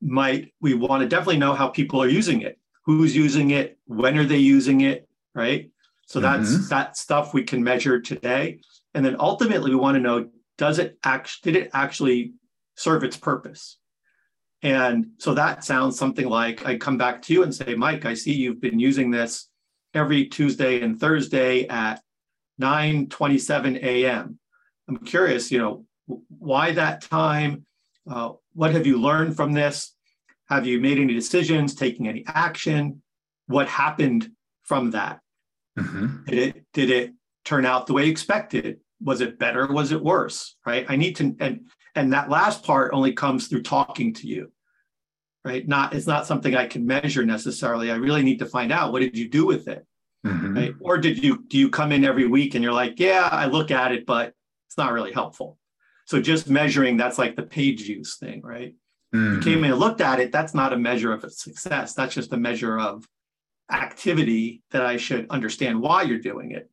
[0.01, 2.57] might, we want to definitely know how people are using it.
[2.85, 3.77] Who's using it?
[3.85, 5.07] When are they using it?
[5.35, 5.71] Right?
[6.05, 6.67] So that's mm-hmm.
[6.69, 8.59] that stuff we can measure today.
[8.93, 12.33] And then ultimately we want to know, does it actually, did it actually
[12.75, 13.77] serve its purpose?
[14.61, 18.13] And so that sounds something like I come back to you and say, Mike, I
[18.13, 19.49] see you've been using this
[19.93, 22.01] every Tuesday and Thursday at
[22.61, 24.39] 9:27 a.m.
[24.87, 25.85] I'm curious, you know,
[26.29, 27.65] why that time?
[28.09, 29.95] Uh, what have you learned from this?
[30.49, 33.01] Have you made any decisions, taking any action?
[33.47, 34.29] What happened
[34.63, 35.19] from that?
[35.79, 36.25] Mm-hmm.
[36.25, 37.13] Did it did it
[37.45, 38.79] turn out the way you expected?
[39.01, 39.67] Was it better?
[39.67, 40.55] Was it worse?
[40.65, 40.85] Right?
[40.87, 44.51] I need to and and that last part only comes through talking to you.
[45.45, 45.67] Right?
[45.67, 47.91] Not it's not something I can measure necessarily.
[47.91, 49.85] I really need to find out what did you do with it?
[50.25, 50.55] Mm-hmm.
[50.55, 50.73] Right?
[50.79, 53.71] Or did you do you come in every week and you're like, yeah, I look
[53.71, 54.33] at it, but
[54.67, 55.57] it's not really helpful.
[56.05, 58.75] So just measuring that's like the page use thing, right?
[59.13, 59.35] Mm-hmm.
[59.35, 61.93] You came in and looked at it, that's not a measure of success.
[61.93, 63.07] That's just a measure of
[63.71, 66.69] activity that I should understand why you're doing it.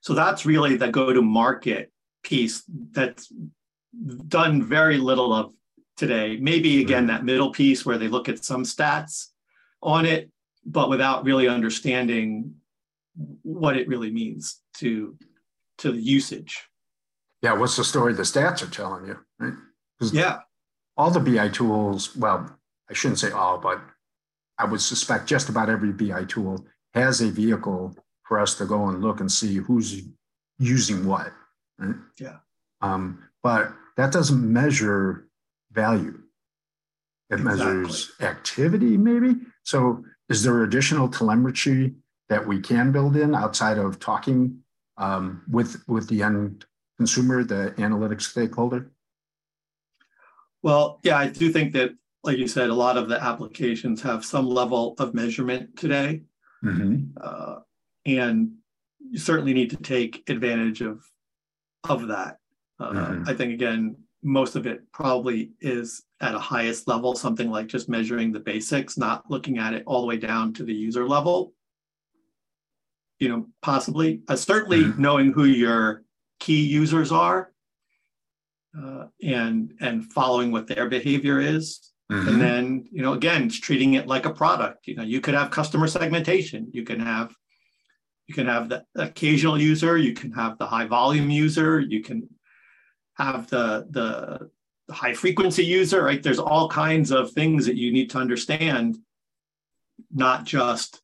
[0.00, 1.90] So that's really the go to market
[2.22, 2.62] piece
[2.92, 3.32] that's
[4.28, 5.52] done very little of
[5.96, 6.36] today.
[6.40, 7.08] Maybe again, mm-hmm.
[7.08, 9.28] that middle piece where they look at some stats
[9.82, 10.30] on it,
[10.66, 12.54] but without really understanding
[13.42, 15.16] what it really means to
[15.78, 16.64] to the usage.
[17.42, 19.54] Yeah, what's the story the stats are telling you, right?
[20.12, 20.40] Yeah.
[20.96, 22.58] All the BI tools, well,
[22.90, 23.80] I shouldn't say all, but
[24.58, 28.88] I would suspect just about every BI tool has a vehicle for us to go
[28.88, 30.02] and look and see who's
[30.58, 31.32] using what.
[31.78, 31.94] Right?
[32.18, 32.38] Yeah.
[32.80, 35.28] Um, but that doesn't measure
[35.72, 36.22] value.
[37.30, 37.64] It exactly.
[37.64, 39.36] measures activity, maybe.
[39.62, 41.94] So, is there additional telemetry
[42.28, 44.58] that we can build in outside of talking
[44.98, 46.64] um, with with the end
[46.96, 48.90] consumer, the analytics stakeholder?
[50.62, 51.90] Well, yeah, I do think that
[52.24, 56.22] like you said, a lot of the applications have some level of measurement today.
[56.64, 57.16] Mm-hmm.
[57.20, 57.60] Uh,
[58.04, 58.52] and
[58.98, 61.04] you certainly need to take advantage of
[61.88, 62.38] of that.
[62.80, 63.28] Uh, mm-hmm.
[63.28, 67.88] I think again, most of it probably is at a highest level, something like just
[67.88, 71.52] measuring the basics, not looking at it all the way down to the user level.
[73.18, 75.00] You know, possibly, uh, certainly mm-hmm.
[75.00, 76.02] knowing who your
[76.40, 77.52] key users are,
[78.78, 82.28] uh, and and following what their behavior is Mm-hmm.
[82.28, 84.86] And then, you know, again, treating it like a product.
[84.86, 86.68] You know, you could have customer segmentation.
[86.72, 87.34] You can have
[88.28, 92.28] you can have the occasional user, you can have the high volume user, you can
[93.16, 94.50] have the the,
[94.88, 96.22] the high frequency user, right?
[96.22, 98.98] There's all kinds of things that you need to understand,
[100.12, 101.00] not just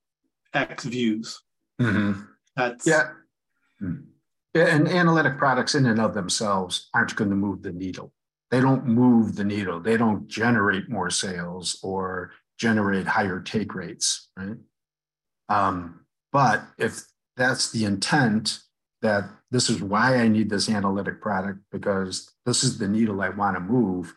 [0.54, 1.40] X views.
[1.80, 2.20] Mm-hmm.
[2.56, 3.10] That's yeah.
[3.82, 4.04] Mm.
[4.54, 8.12] And analytic products in and of themselves aren't going to move the needle
[8.52, 9.80] they don't move the needle.
[9.80, 14.58] They don't generate more sales or generate higher take rates, right?
[15.48, 17.00] Um, but if
[17.34, 18.58] that's the intent
[19.00, 23.28] that this is why I need this analytic product because this is the needle I
[23.28, 24.14] want to move,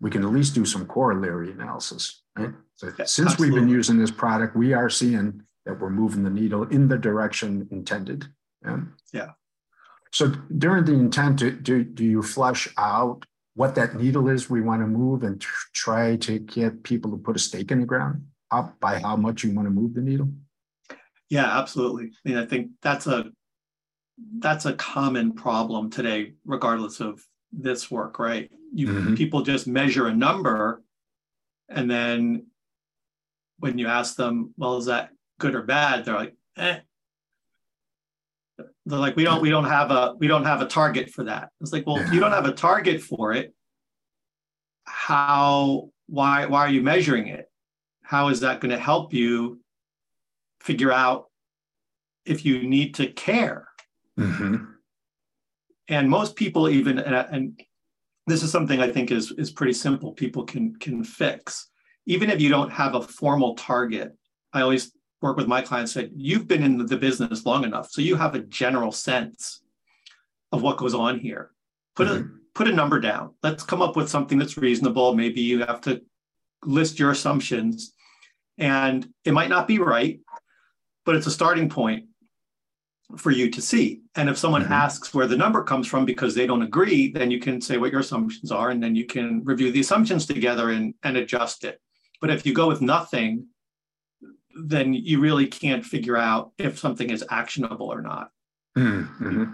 [0.00, 2.54] we can at least do some corollary analysis, right?
[2.76, 3.50] So yeah, since absolutely.
[3.50, 6.96] we've been using this product, we are seeing that we're moving the needle in the
[6.96, 8.26] direction intended.
[8.64, 8.80] Yeah.
[9.12, 9.30] yeah.
[10.10, 14.62] So during the intent, do, do, do you flush out what that needle is we
[14.62, 15.38] want to move and
[15.74, 19.44] try to get people to put a stake in the ground up by how much
[19.44, 20.30] you want to move the needle?
[21.28, 22.12] Yeah, absolutely.
[22.24, 23.26] I mean, I think that's a
[24.38, 28.50] that's a common problem today, regardless of this work, right?
[28.74, 29.14] You mm-hmm.
[29.14, 30.82] people just measure a number,
[31.68, 32.46] and then
[33.58, 36.04] when you ask them, well, is that good or bad?
[36.04, 36.78] They're like, eh.
[38.86, 41.50] They're like, we don't, we don't have a, we don't have a target for that.
[41.60, 42.12] It's like, well, yeah.
[42.12, 43.54] you don't have a target for it.
[44.84, 47.50] How, why, why are you measuring it?
[48.02, 49.60] How is that going to help you
[50.60, 51.26] figure out
[52.24, 53.67] if you need to care?
[54.18, 54.64] Mm-hmm.
[55.88, 57.60] And most people even, and, and
[58.26, 60.12] this is something I think is is pretty simple.
[60.12, 61.68] People can can fix,
[62.06, 64.14] even if you don't have a formal target.
[64.52, 68.00] I always work with my clients say you've been in the business long enough so
[68.00, 69.62] you have a general sense
[70.52, 71.50] of what goes on here
[71.96, 72.22] put mm-hmm.
[72.22, 75.80] a put a number down let's come up with something that's reasonable maybe you have
[75.80, 76.00] to
[76.64, 77.94] list your assumptions
[78.58, 80.20] and it might not be right
[81.04, 82.04] but it's a starting point
[83.16, 84.72] for you to see and if someone mm-hmm.
[84.72, 87.90] asks where the number comes from because they don't agree then you can say what
[87.90, 91.80] your assumptions are and then you can review the assumptions together and, and adjust it
[92.20, 93.46] but if you go with nothing
[94.58, 98.30] then you really can't figure out if something is actionable or not.
[98.76, 99.44] Mm-hmm.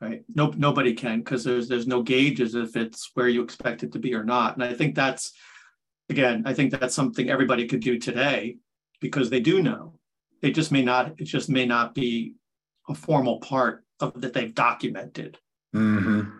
[0.00, 0.24] Right?
[0.34, 3.98] No, nobody can because there's there's no gauges if it's where you expect it to
[3.98, 4.54] be or not.
[4.54, 5.32] And I think that's
[6.08, 8.58] again, I think that's something everybody could do today
[9.00, 9.98] because they do know.
[10.42, 11.14] They just may not.
[11.18, 12.34] It just may not be
[12.88, 15.38] a formal part of that they've documented.
[15.74, 16.30] Mm-hmm.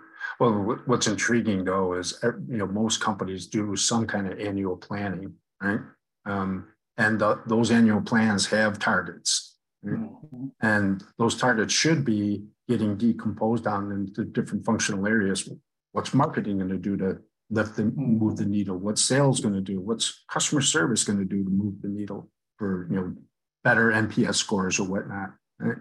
[0.40, 5.34] Well, what's intriguing though is you know most companies do some kind of annual planning,
[5.62, 5.80] right?
[6.26, 9.56] Um, and the, those annual plans have targets.
[9.84, 10.46] Mm-hmm.
[10.62, 15.48] And those targets should be getting decomposed down into different functional areas.
[15.92, 17.18] What's marketing going to do to
[17.50, 18.18] lift and mm-hmm.
[18.18, 18.78] move the needle?
[18.78, 19.80] What's sales going to do?
[19.80, 23.14] What's customer service going to do to move the needle for you know
[23.62, 25.30] better NPS scores or whatnot?
[25.58, 25.78] Right?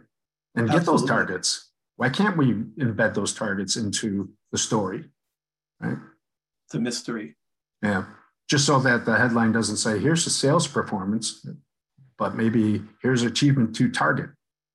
[0.55, 0.79] And Absolutely.
[0.79, 1.71] get those targets.
[1.95, 5.05] Why can't we embed those targets into the story?
[5.79, 5.97] Right?
[6.65, 7.35] It's a mystery.
[7.81, 8.05] Yeah
[8.53, 11.45] just so that the headline doesn't say, here's the sales performance,
[12.17, 14.29] but maybe here's achievement to target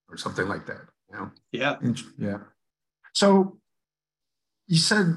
[0.08, 0.80] or something like that.
[1.10, 1.30] You know?
[1.52, 1.76] Yeah.
[2.18, 2.38] Yeah.
[3.14, 3.58] So
[4.66, 5.14] you said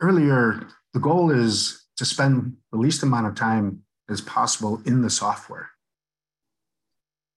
[0.00, 5.10] earlier the goal is to spend the least amount of time as possible in the
[5.10, 5.70] software.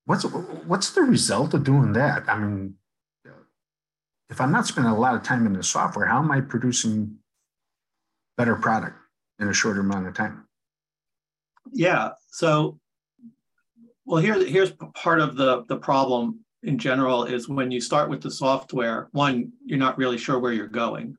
[0.08, 2.30] What's what's the result of doing that?
[2.30, 2.76] I mean,
[4.30, 7.17] if I'm not spending a lot of time in the software, how am I producing
[8.38, 8.96] better product
[9.39, 10.48] in a shorter amount of time?
[11.74, 12.12] Yeah.
[12.32, 12.80] So,
[14.06, 18.22] well, here's here's part of the the problem in general is when you start with
[18.22, 19.10] the software.
[19.12, 21.17] One, you're not really sure where you're going.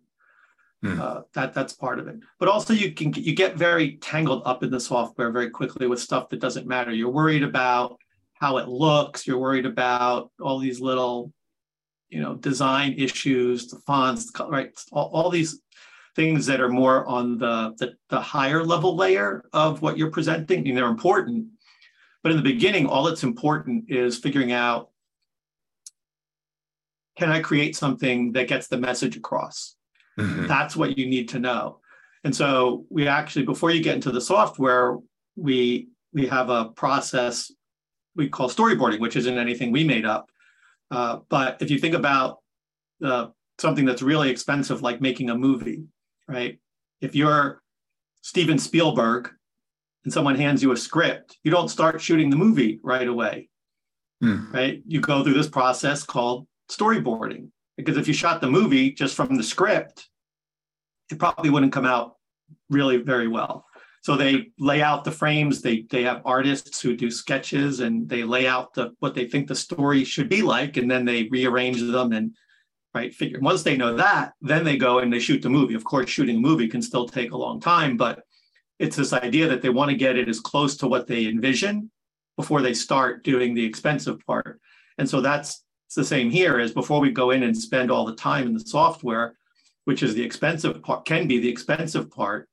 [0.83, 0.99] Hmm.
[0.99, 2.17] Uh, that that's part of it.
[2.39, 6.01] But also, you can you get very tangled up in the software very quickly with
[6.01, 6.91] stuff that doesn't matter.
[6.91, 7.99] You're worried about
[8.41, 9.27] how it looks.
[9.27, 11.33] You're worried about all these little,
[12.09, 14.71] you know, design issues, the fonts, right?
[14.93, 15.61] All, all these
[16.17, 20.67] things that are more on the, the, the higher level layer of what you're presenting.
[20.67, 21.47] and they're important.
[22.23, 24.91] But in the beginning, all that's important is figuring out
[27.17, 29.75] can I create something that gets the message across?
[30.19, 30.47] Mm-hmm.
[30.47, 31.81] That's what you need to know.
[32.23, 34.97] And so we actually, before you get into the software,
[35.37, 37.53] we we have a process
[38.19, 40.31] we call storyboarding, which isn't anything we made up.
[40.91, 42.41] Uh, but if you think about
[43.03, 43.29] uh,
[43.59, 45.85] something that's really expensive, like making a movie,
[46.27, 46.59] right?
[47.01, 47.63] If you're
[48.21, 49.31] Steven Spielberg
[50.05, 53.49] and someone hands you a script, you don't start shooting the movie right away,
[54.21, 54.53] hmm.
[54.53, 54.83] right?
[54.87, 57.51] You go through this process called storyboarding.
[57.77, 60.09] Because if you shot the movie just from the script,
[61.13, 62.17] it probably wouldn't come out
[62.69, 63.65] really very well.
[64.09, 65.61] So they lay out the frames.
[65.61, 69.49] They they have artists who do sketches and they lay out the what they think
[69.49, 72.35] the story should be like, and then they rearrange them and
[72.95, 73.39] right figure.
[73.41, 75.75] Once they know that, then they go and they shoot the movie.
[75.75, 78.23] Of course, shooting a movie can still take a long time, but
[78.79, 81.91] it's this idea that they want to get it as close to what they envision
[82.39, 84.59] before they start doing the expensive part.
[84.97, 88.17] And so that's the same here as before we go in and spend all the
[88.17, 89.35] time in the software,
[89.85, 92.49] which is the expensive part, can be the expensive part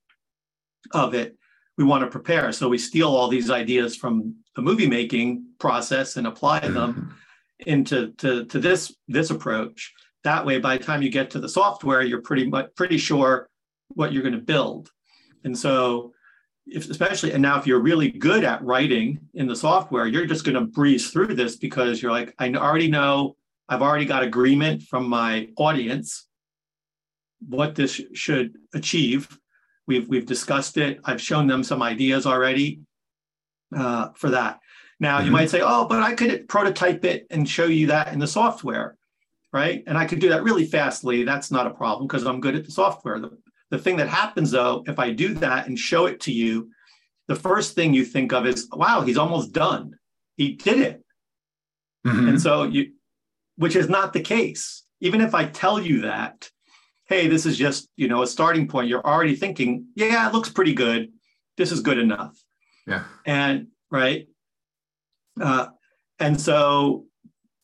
[0.92, 1.34] of it,
[1.76, 2.52] we want to prepare.
[2.52, 7.10] So we steal all these ideas from the movie making process and apply them mm-hmm.
[7.70, 9.92] into to, to this this approach.
[10.24, 13.48] That way, by the time you get to the software, you're pretty much pretty sure
[13.90, 14.90] what you're going to build.
[15.44, 16.12] And so,
[16.66, 20.44] if especially and now if you're really good at writing in the software, you're just
[20.44, 23.36] going to breeze through this because you're like, I already know,
[23.68, 26.26] I've already got agreement from my audience
[27.46, 29.38] what this should achieve
[29.86, 31.00] We've we've discussed it.
[31.04, 32.80] I've shown them some ideas already
[33.74, 34.60] uh, for that.
[34.98, 35.26] Now mm-hmm.
[35.26, 38.26] you might say, oh, but I could prototype it and show you that in the
[38.26, 38.96] software,
[39.52, 39.82] right?
[39.86, 41.22] And I could do that really fastly.
[41.24, 43.20] That's not a problem because I'm good at the software.
[43.20, 43.36] The,
[43.70, 46.70] the thing that happens though, if I do that and show it to you,
[47.28, 49.98] the first thing you think of is, wow, he's almost done.
[50.36, 51.04] He did it.
[52.06, 52.28] Mm-hmm.
[52.28, 52.92] And so you,
[53.56, 54.84] which is not the case.
[55.00, 56.50] Even if I tell you that,
[57.08, 60.50] hey, this is just, you know, a starting point, you're already thinking, yeah, it looks
[60.50, 61.12] pretty good.
[61.56, 62.36] This is good enough.
[62.86, 63.04] Yeah.
[63.24, 64.28] And right.
[65.40, 65.68] Uh,
[66.18, 67.04] and so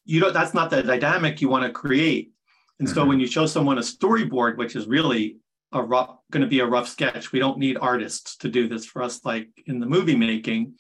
[0.05, 2.33] you don't that's not the dynamic you want to create.
[2.79, 2.95] And mm-hmm.
[2.95, 5.37] so when you show someone a storyboard, which is really
[5.73, 8.85] a rough going to be a rough sketch, we don't need artists to do this
[8.85, 10.75] for us, like in the movie making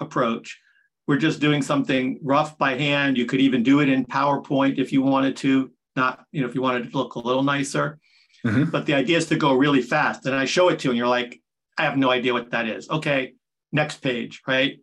[0.00, 0.58] approach.
[1.06, 3.16] We're just doing something rough by hand.
[3.16, 6.54] You could even do it in PowerPoint if you wanted to not, you know, if
[6.54, 7.98] you wanted to look a little nicer.
[8.46, 8.70] Mm-hmm.
[8.70, 10.26] But the idea is to go really fast.
[10.26, 11.40] And I show it to you, and you're like,
[11.76, 12.88] I have no idea what that is.
[12.88, 13.34] Okay,
[13.72, 14.78] next page, right?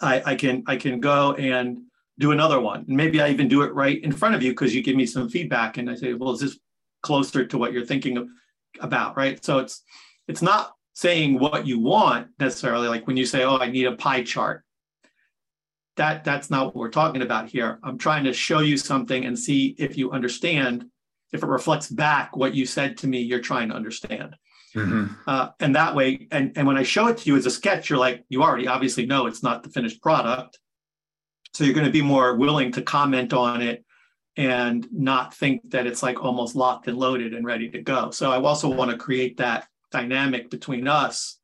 [0.00, 1.78] I, I can I can go and
[2.18, 2.84] do another one.
[2.88, 5.06] And maybe I even do it right in front of you because you give me
[5.06, 6.58] some feedback and I say, well, is this
[7.02, 8.28] closer to what you're thinking of,
[8.80, 9.44] about, right?
[9.44, 9.82] So it's
[10.26, 12.88] it's not saying what you want necessarily.
[12.88, 14.63] Like when you say, oh, I need a pie chart
[15.96, 17.78] that that's not what we're talking about here.
[17.82, 20.86] I'm trying to show you something and see if you understand,
[21.32, 24.36] if it reflects back what you said to me, you're trying to understand.
[24.74, 25.12] Mm-hmm.
[25.26, 27.88] Uh, and that way, and, and when I show it to you as a sketch,
[27.88, 30.58] you're like, you already obviously know it's not the finished product.
[31.52, 33.84] So you're going to be more willing to comment on it
[34.36, 38.10] and not think that it's like almost locked and loaded and ready to go.
[38.10, 41.38] So I also want to create that dynamic between us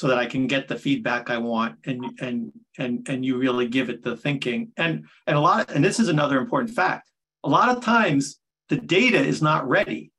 [0.00, 3.68] so that I can get the feedback I want and and and and you really
[3.68, 4.72] give it the thinking.
[4.78, 7.10] And and a lot of, and this is another important fact.
[7.44, 8.40] A lot of times
[8.70, 10.10] the data is not ready.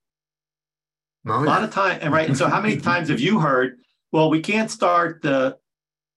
[1.26, 2.28] Oh, a lot of time and right.
[2.28, 3.80] And so how many times have you heard,
[4.12, 5.58] well, we can't start the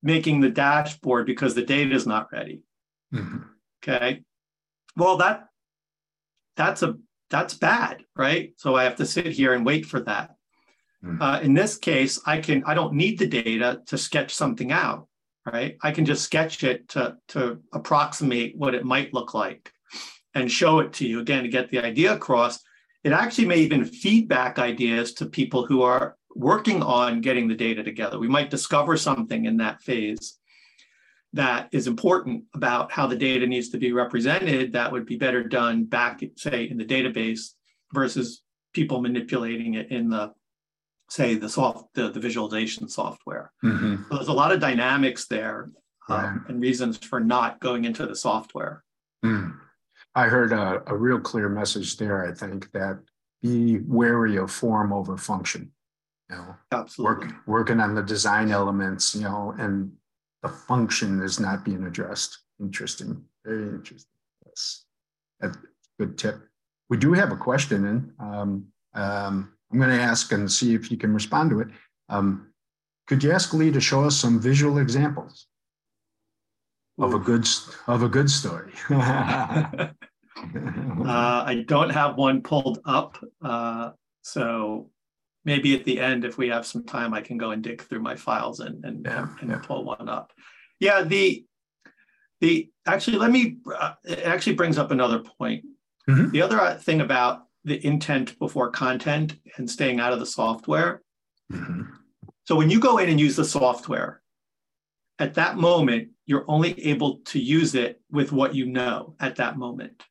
[0.04, 2.62] making the dashboard because the data is not ready.
[3.12, 3.40] Mm-hmm.
[3.84, 4.22] Okay.
[4.96, 5.48] Well, that
[6.56, 6.98] that's a
[7.32, 8.54] that's bad, right?
[8.58, 10.35] So I have to sit here and wait for that.
[11.02, 11.22] Hmm.
[11.22, 15.08] Uh, in this case, I can I don't need the data to sketch something out,
[15.46, 15.78] right?
[15.82, 19.72] I can just sketch it to, to approximate what it might look like
[20.34, 22.60] and show it to you again to get the idea across.
[23.04, 27.84] It actually may even feedback ideas to people who are working on getting the data
[27.84, 28.20] together.
[28.20, 30.38] We might discover something in that phase
[31.34, 35.44] that is important about how the data needs to be represented that would be better
[35.44, 37.52] done back, say, in the database
[37.94, 38.42] versus
[38.74, 40.34] people manipulating it in the
[41.10, 43.52] say the soft the, the visualization software.
[43.64, 44.04] Mm-hmm.
[44.10, 45.70] so there's a lot of dynamics there
[46.10, 48.84] um, and reasons for not going into the software.
[49.24, 49.58] Mm.
[50.14, 53.00] i heard a, a real clear message there i think that
[53.42, 55.72] be wary of form over function
[56.30, 56.56] you know?
[56.72, 57.28] Absolutely.
[57.28, 59.92] work, working on the design elements you know and
[60.44, 62.38] the function is not being addressed.
[62.60, 64.12] Interesting very interesting.
[64.46, 64.86] Yes.
[65.40, 65.58] That's
[66.00, 66.40] good tip.
[66.90, 70.92] We do have a question in um, um, I'm going to ask and see if
[70.92, 71.68] you can respond to it.
[72.10, 72.52] Um,
[73.08, 75.48] could you ask Lee to show us some visual examples
[76.98, 77.48] of a good
[77.88, 78.74] of a good story?
[78.90, 79.90] uh,
[81.06, 83.92] I don't have one pulled up, uh,
[84.22, 84.90] so
[85.46, 88.02] maybe at the end, if we have some time, I can go and dig through
[88.02, 89.60] my files and and, yeah, and yeah.
[89.60, 90.32] pull one up.
[90.80, 91.46] Yeah, the
[92.42, 95.66] the actually let me uh, it actually brings up another point.
[96.10, 96.32] Mm-hmm.
[96.32, 101.02] The other uh, thing about the intent before content and staying out of the software.
[101.52, 101.82] Mm-hmm.
[102.46, 104.22] So when you go in and use the software,
[105.20, 109.58] at that moment, you're only able to use it with what you know at that
[109.58, 110.04] moment.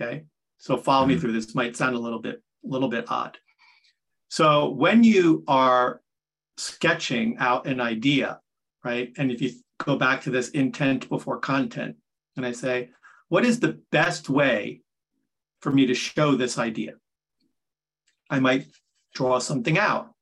[0.00, 0.24] Okay.
[0.58, 1.14] So follow mm-hmm.
[1.14, 3.36] me through this might sound a little bit, a little bit odd.
[4.28, 6.00] So when you are
[6.56, 8.40] sketching out an idea,
[8.84, 9.12] right?
[9.18, 9.52] And if you
[9.84, 11.96] go back to this intent before content,
[12.36, 12.90] and I say,
[13.28, 14.80] what is the best way
[15.60, 16.94] for me to show this idea?
[18.32, 18.66] I might
[19.14, 20.14] draw something out.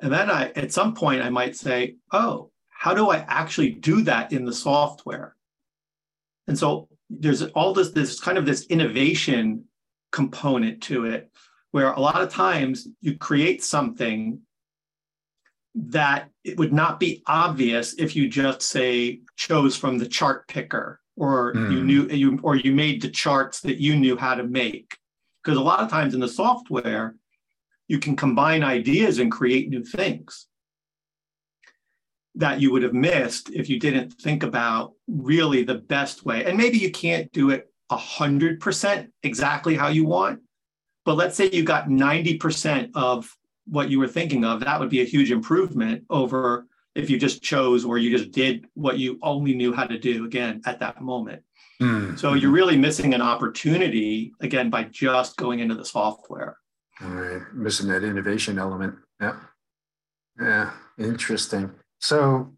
[0.00, 4.02] And then I, at some point, I might say, oh, how do I actually do
[4.02, 5.36] that in the software?
[6.48, 9.64] And so there's all this, this kind of this innovation
[10.10, 11.30] component to it,
[11.70, 14.40] where a lot of times you create something
[15.76, 21.00] that it would not be obvious if you just say chose from the chart picker
[21.16, 21.72] or mm.
[21.72, 24.96] you knew you or you made the charts that you knew how to make
[25.42, 27.16] because a lot of times in the software
[27.88, 30.46] you can combine ideas and create new things
[32.36, 36.44] that you would have missed if you didn't think about really the best way.
[36.44, 40.40] And maybe you can't do it 100% exactly how you want,
[41.04, 45.00] but let's say you got 90% of what you were thinking of, that would be
[45.00, 49.54] a huge improvement over if you just chose or you just did what you only
[49.54, 51.42] knew how to do again at that moment.
[51.80, 52.16] Mm-hmm.
[52.16, 56.56] So you're really missing an opportunity again by just going into the software.
[57.02, 58.94] All right, missing that innovation element.
[59.20, 59.36] Yeah,
[60.40, 61.72] yeah, interesting.
[62.00, 62.52] So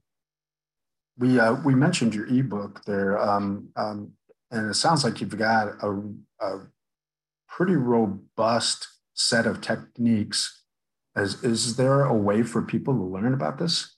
[1.19, 4.13] we uh, we mentioned your ebook there, um, um,
[4.51, 6.03] and it sounds like you've got a,
[6.41, 6.67] a
[7.49, 10.65] pretty robust set of techniques.
[11.17, 13.97] Is is there a way for people to learn about this?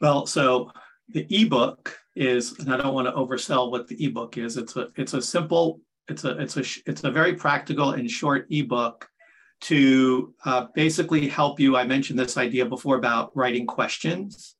[0.00, 0.72] Well, so
[1.08, 4.56] the ebook is, and I don't want to oversell what the ebook is.
[4.56, 8.46] It's a it's a simple it's a it's a it's a very practical and short
[8.50, 9.08] ebook
[9.62, 11.76] to uh, basically help you.
[11.76, 14.56] I mentioned this idea before about writing questions,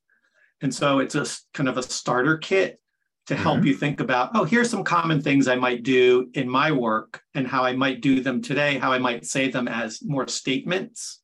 [0.61, 2.79] and so it's a kind of a starter kit
[3.27, 3.67] to help mm-hmm.
[3.67, 4.31] you think about.
[4.33, 8.01] Oh, here's some common things I might do in my work, and how I might
[8.01, 8.77] do them today.
[8.77, 11.21] How I might say them as more statements,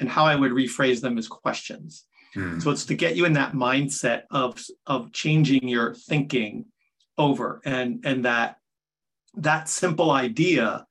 [0.00, 2.04] and how I would rephrase them as questions.
[2.34, 2.60] Mm-hmm.
[2.60, 6.66] So it's to get you in that mindset of of changing your thinking
[7.16, 8.56] over and and that
[9.36, 10.86] that simple idea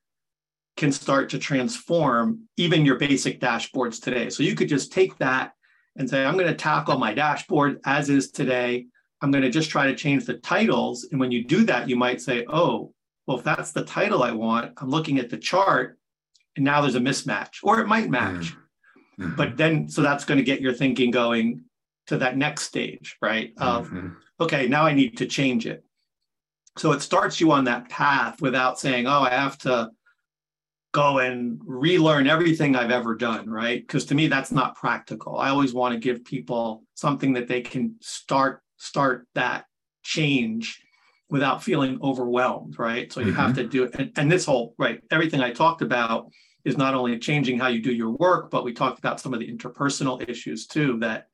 [0.75, 4.29] can start to transform even your basic dashboards today.
[4.29, 5.53] So you could just take that
[5.95, 8.87] and say, I'm going to tackle my dashboard as is today.
[9.21, 11.07] I'm going to just try to change the titles.
[11.11, 12.91] And when you do that, you might say, oh,
[13.27, 15.97] well, if that's the title I want, I'm looking at the chart
[16.55, 18.55] and now there's a mismatch, or it might match.
[19.19, 19.35] Mm-hmm.
[19.35, 21.61] But then, so that's going to get your thinking going
[22.07, 23.53] to that next stage, right?
[23.57, 24.09] Of, mm-hmm.
[24.39, 25.83] okay, now I need to change it.
[26.77, 29.91] So it starts you on that path without saying, oh, I have to
[30.91, 33.81] go and relearn everything I've ever done, right?
[33.81, 35.37] Because to me, that's not practical.
[35.37, 39.65] I always want to give people something that they can start start that
[40.03, 40.81] change
[41.29, 43.11] without feeling overwhelmed, right?
[43.11, 43.35] So you mm-hmm.
[43.37, 43.95] have to do it.
[43.95, 46.29] And, and this whole, right, everything I talked about
[46.65, 49.39] is not only changing how you do your work, but we talked about some of
[49.39, 51.27] the interpersonal issues too that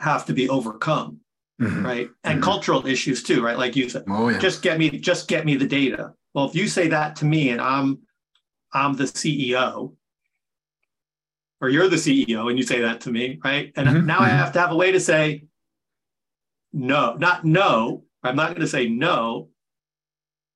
[0.00, 1.20] have to be overcome
[1.60, 1.84] mm-hmm.
[1.84, 2.08] right?
[2.24, 2.44] And mm-hmm.
[2.44, 3.58] cultural issues too, right?
[3.58, 4.38] Like you said, oh, yeah.
[4.38, 6.12] just get me, just get me the data.
[6.34, 8.00] Well, if you say that to me and I'm
[8.72, 9.94] I'm the CEO,
[11.60, 13.72] or you're the CEO and you say that to me, right?
[13.76, 14.36] And Mhm, now I mhm.
[14.36, 15.44] have to have a way to say
[16.72, 18.04] no, not no.
[18.24, 19.50] I'm not going to say no,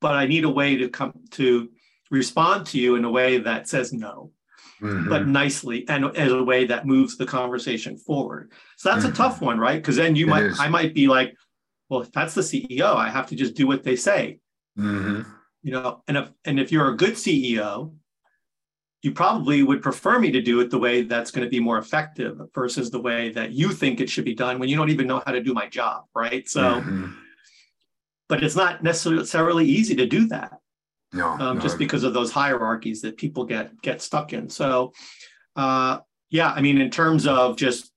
[0.00, 1.70] but I need a way to come to
[2.10, 4.32] respond to you in a way that says no,
[4.80, 5.08] Mhm.
[5.08, 8.52] but nicely and in a way that moves the conversation forward.
[8.76, 9.10] So that's Mhm.
[9.10, 9.80] a tough one, right?
[9.80, 10.60] Because then you It might, is.
[10.60, 11.34] I might be like,
[11.88, 14.40] well, if that's the CEO, I have to just do what they say
[14.78, 15.26] Mhm.
[15.62, 17.92] you know and if and if you're a good ceo
[19.02, 21.78] you probably would prefer me to do it the way that's going to be more
[21.78, 25.06] effective versus the way that you think it should be done when you don't even
[25.08, 27.12] know how to do my job right so Mhm.
[28.28, 30.57] but it's not necessarily easy to do that
[31.12, 34.92] no, um, no, just because of those hierarchies that people get get stuck in so
[35.56, 35.98] uh,
[36.30, 37.90] yeah i mean in terms of just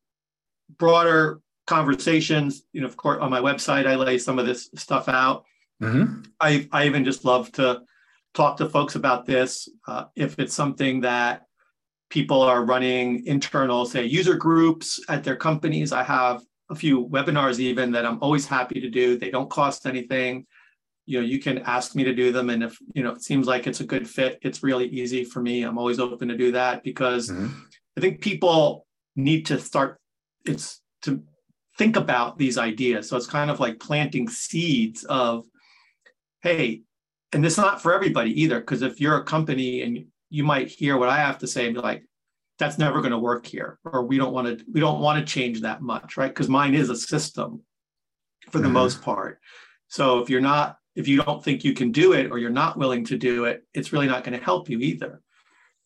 [0.77, 5.07] broader conversations you know of course on my website i lay some of this stuff
[5.07, 5.45] out
[5.81, 6.27] Mhm.
[6.39, 7.81] I, I even just love to
[8.33, 9.67] talk to folks about this.
[9.87, 11.43] Uh, if it's something that
[12.09, 17.59] people are running internal, say, user groups at their companies, I have a few webinars
[17.59, 19.17] even that I'm always happy to do.
[19.17, 20.45] They don't cost anything.
[21.11, 22.49] You know, you can ask me to do them.
[22.49, 25.41] And if, you know, it seems like it's a good fit, it's really easy for
[25.41, 25.63] me.
[25.63, 27.51] I'm always open to do that because Mhm.
[27.97, 28.87] I think people
[29.17, 29.99] need to start,
[30.45, 31.21] it's to
[31.77, 33.09] think about these ideas.
[33.09, 35.45] So it's kind of like planting seeds of,
[36.43, 36.83] hey,
[37.33, 40.95] and it's not for everybody either, because if you're a company and you might hear
[40.95, 42.05] what I have to say and be like,
[42.57, 45.33] that's never going to work here, or we don't want to, we don't want to
[45.33, 46.33] change that much, right?
[46.33, 47.63] Because mine is a system
[48.49, 48.79] for the Mhm.
[48.81, 49.41] most part.
[49.89, 52.77] So if you're not, if you don't think you can do it or you're not
[52.77, 55.21] willing to do it, it's really not going to help you either,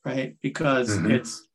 [0.04, 0.36] right?
[0.42, 1.12] Because Mhm.
[1.12, 1.48] it's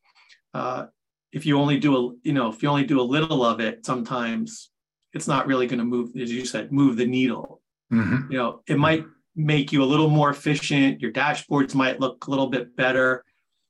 [0.54, 0.86] uh,
[1.32, 3.86] if you only do a, you know, if you only do a little of it,
[3.86, 4.70] sometimes
[5.12, 8.30] it's not really going to move, as you said, move the needle Mhm.
[8.30, 12.30] you know it might make you a little more efficient your dashboards might look a
[12.30, 13.24] little bit better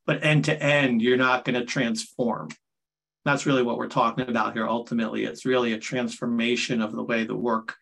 [0.04, 2.48] but end to end you're not going to transform
[3.24, 7.24] that's really what we're talking about here ultimately it's really a transformation of the way
[7.24, 7.76] the work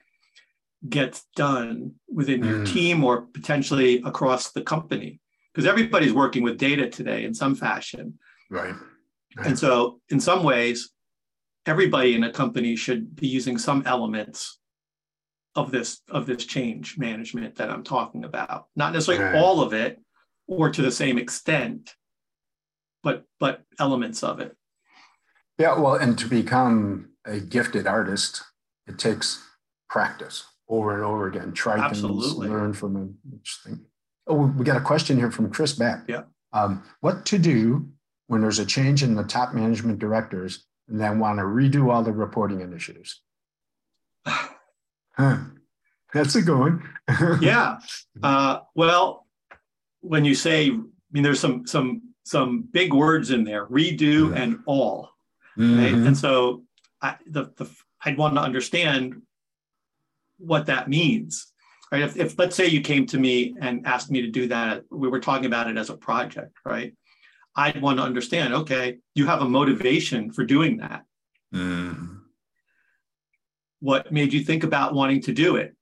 [0.89, 2.67] gets done within your Mm.
[2.67, 5.21] team or potentially across the company
[5.53, 8.19] because everybody's working with data today in some fashion
[8.51, 8.75] Right.
[9.45, 10.91] and so, in some ways,
[11.67, 14.59] everybody in a company should be using some elements
[15.57, 18.69] of this of this change management that I'm talking about.
[18.77, 19.35] Not necessarily Right.
[19.35, 20.01] all of it,
[20.47, 21.97] or to the same extent,
[23.03, 24.57] but but elements of it.
[25.59, 28.43] Yeah, well, and to become a gifted artist,
[28.87, 29.45] it takes
[29.91, 31.53] practice over and over again.
[31.53, 32.23] Try Absolutely.
[32.49, 33.19] things, learn from them.
[33.65, 33.85] Thing.
[34.27, 36.05] Oh, we got a question here from Chris Beck.
[36.09, 36.23] Yeah.
[36.53, 37.89] Um, what to do
[38.27, 42.03] when there's a change in the top management directors and then want to redo all
[42.03, 43.21] the reporting initiatives?
[45.17, 45.39] Huh.
[46.15, 46.89] That's a good one.
[47.41, 47.81] Yeah.
[48.23, 49.27] Uh, well,
[50.01, 50.79] when you say, I
[51.11, 55.11] mean, there's some some some big words in there: redo and all.
[55.57, 55.67] right?
[55.93, 56.07] Mhm.
[56.07, 56.63] And so
[57.03, 57.69] I, the, the,
[58.05, 59.21] I'd want to understand
[60.39, 61.53] what that means,
[61.93, 62.03] right?
[62.03, 65.09] If, if let's say you came to me and asked me to do that, we
[65.09, 66.95] were talking about it as a project, right?
[67.57, 71.05] I'd want to understand, okay, you have a motivation for doing that.
[71.53, 72.21] Mhm.
[73.81, 75.75] What made you think about wanting to do it?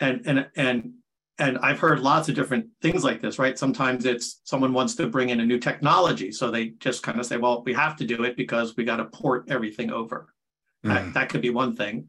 [0.00, 0.94] And, and, and,
[1.38, 3.58] and I've heard lots of different things like this, right?
[3.58, 6.30] Sometimes it's someone wants to bring in a new technology.
[6.32, 8.96] So they just kind of say, well, we have to do it because we got
[8.96, 10.32] to port everything over.
[10.82, 11.14] That, Mhm.
[11.14, 12.08] that could be one thing.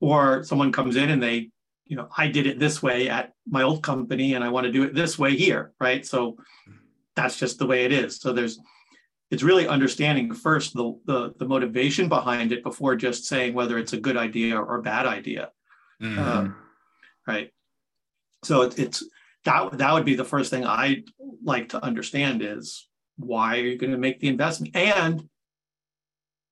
[0.00, 1.50] Or someone comes in and they,
[1.86, 4.72] you know, I did it this way at my old company and I want to
[4.72, 6.04] do it this way here, right?
[6.04, 6.36] So
[7.14, 8.20] that's just the way it is.
[8.20, 8.58] So there's,
[9.30, 13.94] it's really understanding first the, the, the motivation behind it before just saying whether it's
[13.94, 15.50] a good idea or a bad idea,
[16.00, 16.54] Mhm.
[17.26, 17.50] right?
[18.44, 19.04] So it's, it's
[19.44, 21.04] that, that would be the first thing I'd
[21.42, 22.86] like to understand is
[23.16, 24.76] why are you going to make the investment?
[24.76, 25.28] And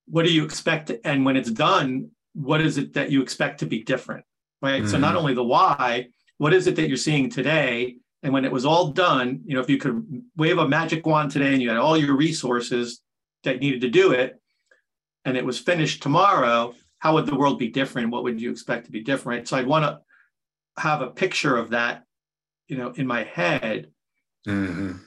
[0.07, 0.91] what do you expect?
[1.05, 4.25] And when it's done, what is it that you expect to be different?
[4.61, 4.87] Right.
[4.89, 5.19] So not Mhm.
[5.19, 6.09] only the why,
[6.39, 7.97] what is it that you're seeing today?
[8.23, 11.31] And when it was all done, you know, if you could wave a magic wand
[11.31, 13.03] today and you had all your resources
[13.43, 14.41] that needed to do it,
[15.27, 18.11] and it was finished tomorrow, how would the world be different?
[18.11, 19.47] What would you expect to be different?
[19.49, 20.01] So I'd want to
[20.83, 22.05] have a picture of that,
[22.69, 23.93] you know, in my head
[24.47, 25.01] Mhm.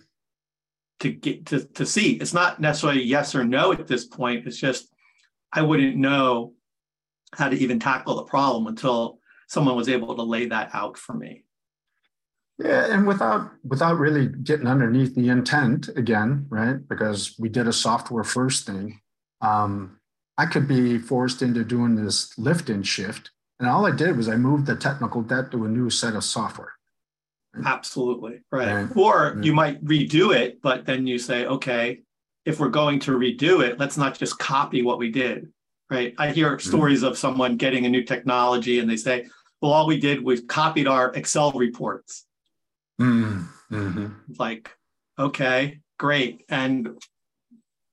[1.00, 2.12] to get to, to see.
[2.14, 4.46] It's not necessarily yes or no at this point.
[4.48, 4.94] It's just
[5.52, 6.54] I wouldn't know
[7.34, 11.14] how to even tackle the problem until someone was able to lay that out for
[11.14, 11.44] me.
[12.60, 16.76] Yeah, and without without really getting underneath the intent again, right?
[16.88, 19.00] Because we did a software first thing.
[19.42, 20.00] Um,
[20.40, 24.28] I could be forced into doing this lift and shift, and all I did was
[24.28, 26.74] I moved the technical debt to a new set of software.
[27.64, 28.42] Absolutely.
[28.52, 28.74] Right.
[28.74, 28.98] Right.
[28.98, 32.02] Or you might redo it, but then you say, okay,
[32.46, 35.48] if we're going to redo it, let's not just copy what we did,
[35.90, 36.14] right?
[36.18, 36.68] I hear mm-hmm.
[36.68, 39.28] stories of someone getting a new technology and they say,
[39.62, 42.26] well, all we did was copied our Excel reports.
[43.02, 44.08] Mm-hmm.
[44.38, 44.72] Like,
[45.18, 46.44] okay, great.
[46.50, 47.02] And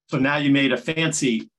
[0.08, 1.50] so now you made a fancy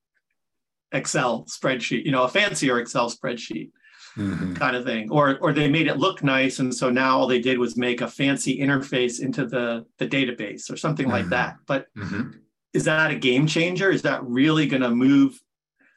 [0.92, 3.72] Excel spreadsheet, you know, a fancier Excel spreadsheet.
[4.18, 4.54] Mm-hmm.
[4.54, 7.42] kind of thing or or they made it look nice and so now all they
[7.42, 11.16] did was make a fancy interface into the the database or something mm-hmm.
[11.16, 12.30] like that but mm-hmm
[12.76, 13.90] is that a game changer?
[13.90, 15.42] Is that really going to move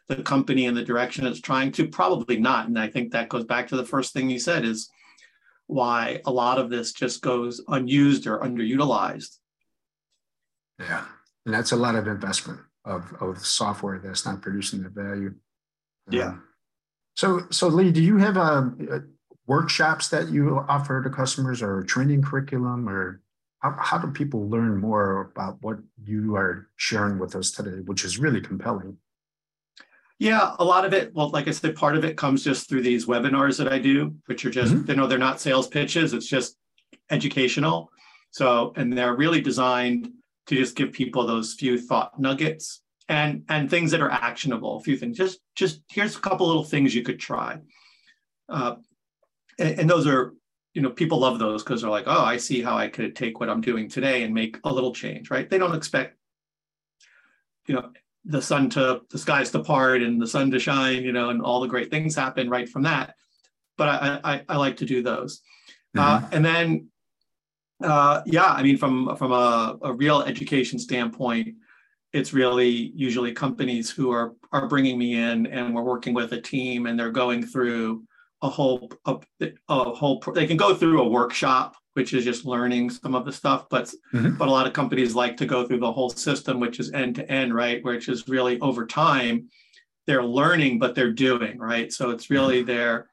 [0.09, 1.88] the company in the direction it's trying to?
[1.88, 2.66] Probably not.
[2.66, 4.90] And I think that goes back to the first thing you said is
[5.66, 9.36] why a lot of this just goes unused or underutilized.
[10.78, 11.04] Yeah.
[11.44, 15.34] And that's a lot of investment of, of software that's not producing the value.
[16.11, 16.28] Yeah.
[16.28, 16.42] Um,
[17.16, 19.00] so, so Lee, do you have a, um, a uh,
[19.46, 23.22] workshops that you offer to customers or training curriculum or
[23.61, 28.04] how, how do people learn more about what you are sharing with us today, which
[28.04, 28.96] is really compelling?
[30.18, 32.82] Yeah, a lot of it, well, like I said, part of it comes just through
[32.82, 34.90] these webinars that I do, which are just, mm-hmm.
[34.90, 36.56] you know, they're not sales pitches, it's just
[37.10, 37.90] educational.
[38.30, 40.10] So, and they're really designed
[40.46, 44.76] to just give people those few thought nuggets and and things that are actionable.
[44.76, 45.16] A few things.
[45.16, 47.58] Just just here's a couple little things you could try.
[48.48, 48.76] Uh,
[49.58, 50.34] and, and those are
[50.74, 53.40] you know, people love those because they're like, oh, I see how I could take
[53.40, 55.50] what I'm doing today and make a little change, right?
[55.50, 56.16] They don't expect,
[57.66, 57.90] you know,
[58.24, 61.42] the sun to the skies to part and the sun to shine, you know, and
[61.42, 63.14] all the great things happen right from that.
[63.76, 65.40] But I I, I like to do those,
[65.96, 66.24] uh, mm-hmm.
[66.24, 66.88] uh, and then,
[67.82, 71.54] uh, yeah, I mean, from from a, a real education standpoint,
[72.12, 76.40] it's really usually companies who are are bringing me in, and we're working with a
[76.40, 78.04] team, and they're going through
[78.42, 79.16] a whole a,
[79.68, 83.32] a whole they can go through a workshop which is just learning some of the
[83.32, 84.36] stuff but mm-hmm.
[84.36, 87.14] but a lot of companies like to go through the whole system which is end
[87.14, 89.49] to end right which is really over time
[90.07, 92.68] they're learning but they're doing right so it's really mm-hmm.
[92.68, 93.09] there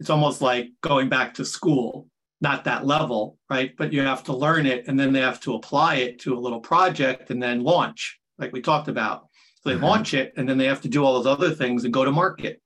[0.00, 2.08] it's almost like going back to school
[2.40, 5.54] not that level right but you have to learn it and then they have to
[5.54, 9.28] apply it to a little project and then launch like we talked about
[9.62, 9.84] so they mm-hmm.
[9.84, 12.12] launch it and then they have to do all those other things and go to
[12.12, 12.60] market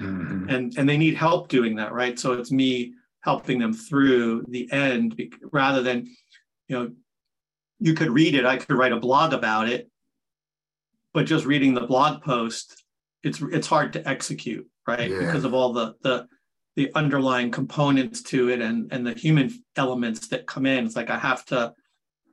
[0.00, 0.48] mm-hmm.
[0.48, 2.92] and and they need help doing that right so it's me
[3.24, 5.20] helping them through the end
[5.50, 6.06] rather than
[6.68, 6.90] you know
[7.78, 9.90] you could read it i could write a blog about it
[11.12, 12.84] but just reading the blog post
[13.22, 15.10] it's it's hard to execute right?
[15.10, 15.20] Yeah.
[15.20, 16.26] because of all the the
[16.76, 20.84] the underlying components to it and and the human elements that come in.
[20.84, 21.74] It's like i have to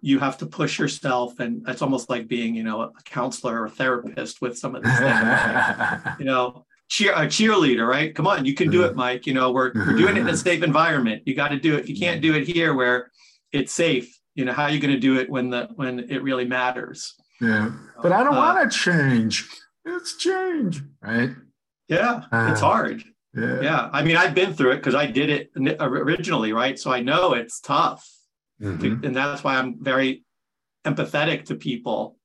[0.02, 3.66] you have to push yourself and it's almost like being you know a counselor or
[3.66, 8.14] a therapist with some of these things you know cheer a cheerleader, right?
[8.14, 9.26] Come on, you can do it, Mike.
[9.26, 11.24] You know, we're, we're doing it in a safe environment.
[11.26, 11.80] You got to do it.
[11.80, 13.10] If you can't do it here where
[13.54, 16.22] it's safe, you know, how are you going to do it when the when it
[16.22, 17.16] really matters?
[17.39, 17.72] Yeah.
[18.02, 19.50] But I don't uh, want to change.
[19.86, 21.30] It's change, right?
[21.88, 23.04] Yeah, uh, it's hard.
[23.34, 23.62] Yeah.
[23.62, 23.89] Yeah.
[23.94, 26.78] I mean, I've been through it because I did it originally, right?
[26.78, 28.08] So I know it's tough.
[28.62, 29.04] Mm-hmm.
[29.04, 30.24] and that's why I'm very
[30.86, 32.20] empathetic to people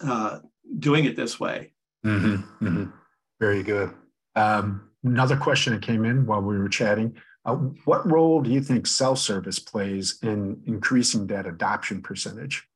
[0.00, 0.38] uh,
[0.78, 1.72] doing it this way.
[2.04, 2.64] Mm-hmm.
[2.64, 2.95] Mm-hmm.
[3.40, 3.92] Very good.
[4.34, 7.16] Um, another question that came in while we were chatting.
[7.44, 12.66] Uh, what role do you think self-service plays in increasing that adoption percentage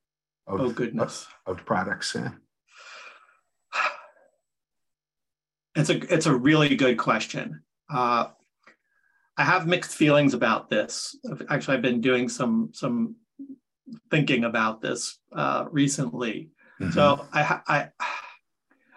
[0.46, 1.26] of, oh, goodness.
[1.46, 2.14] of, of products?
[2.14, 2.30] Yeah.
[5.76, 7.62] It's a it's a really good question.
[7.88, 8.26] Uh,
[9.36, 11.16] I have mixed feelings about this.
[11.48, 13.14] Actually, I've been doing some some
[14.10, 16.50] thinking about this uh, recently.
[16.80, 16.92] Mm-hmm.
[16.92, 17.88] So I, I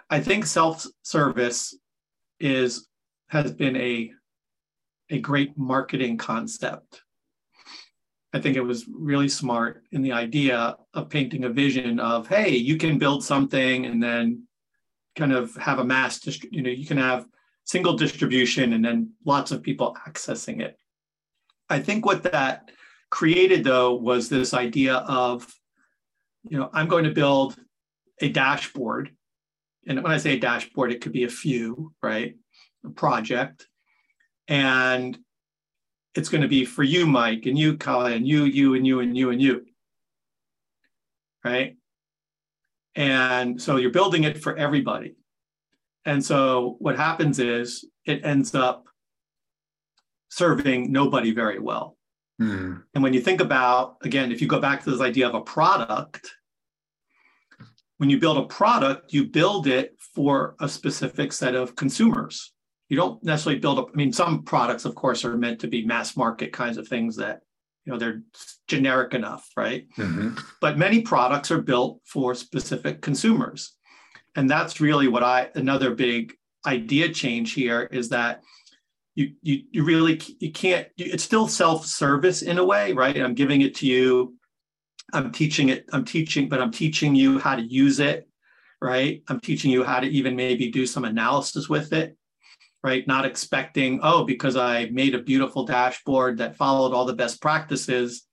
[0.10, 1.76] I think self-service
[2.40, 2.88] is
[3.28, 4.12] has been a
[5.10, 7.02] a great marketing concept.
[8.34, 12.56] I think it was really smart in the idea of painting a vision of, hey,
[12.56, 14.48] you can build something and then
[15.16, 16.20] kind of have a mass,
[16.52, 17.28] you know, you can have
[17.64, 20.80] single distribution and then lots of people accessing it.
[21.70, 22.72] I think what that
[23.12, 25.48] created though was this idea of,
[26.44, 27.56] you know, I'm going to build
[28.20, 29.12] a dashboard
[29.88, 32.36] and when I say dashboard, it could be a few, right?
[32.86, 33.68] A project.
[34.48, 35.18] And
[36.16, 39.00] it's going to be for you, Mike, and you, Colin, and you, you, and you,
[39.00, 39.66] and you, and you.
[41.44, 41.76] Right.
[42.96, 45.16] And so you're building it for everybody.
[46.06, 48.86] And so what happens is it ends up
[50.30, 51.98] serving nobody very well.
[52.42, 52.84] Mm.
[52.94, 55.42] And when you think about, again, if you go back to this idea of a
[55.42, 56.30] product,
[57.98, 62.54] when you build a product, you build it for a specific set of consumers.
[62.90, 65.86] You don't necessarily build up, I mean, some products, of course, are meant to be
[65.86, 67.42] mass market kinds of things that
[67.86, 68.22] you know they're
[68.68, 70.36] generic enough right mm-hmm.
[70.62, 73.76] but many products are built for specific consumers
[74.36, 76.34] and that's really what i another big
[76.66, 78.42] idea change here is that
[79.16, 83.34] you you, you really you can't you, it's still self-service in a way right i'm
[83.34, 84.36] giving it to you
[85.12, 88.28] i'm teaching it i'm teaching but i'm teaching you how to use it
[88.82, 92.18] right i'm teaching you how to even maybe do some analysis with it
[92.84, 93.08] right?
[93.08, 98.28] Not expecting, oh, because I made a beautiful dashboard that followed all the best practices,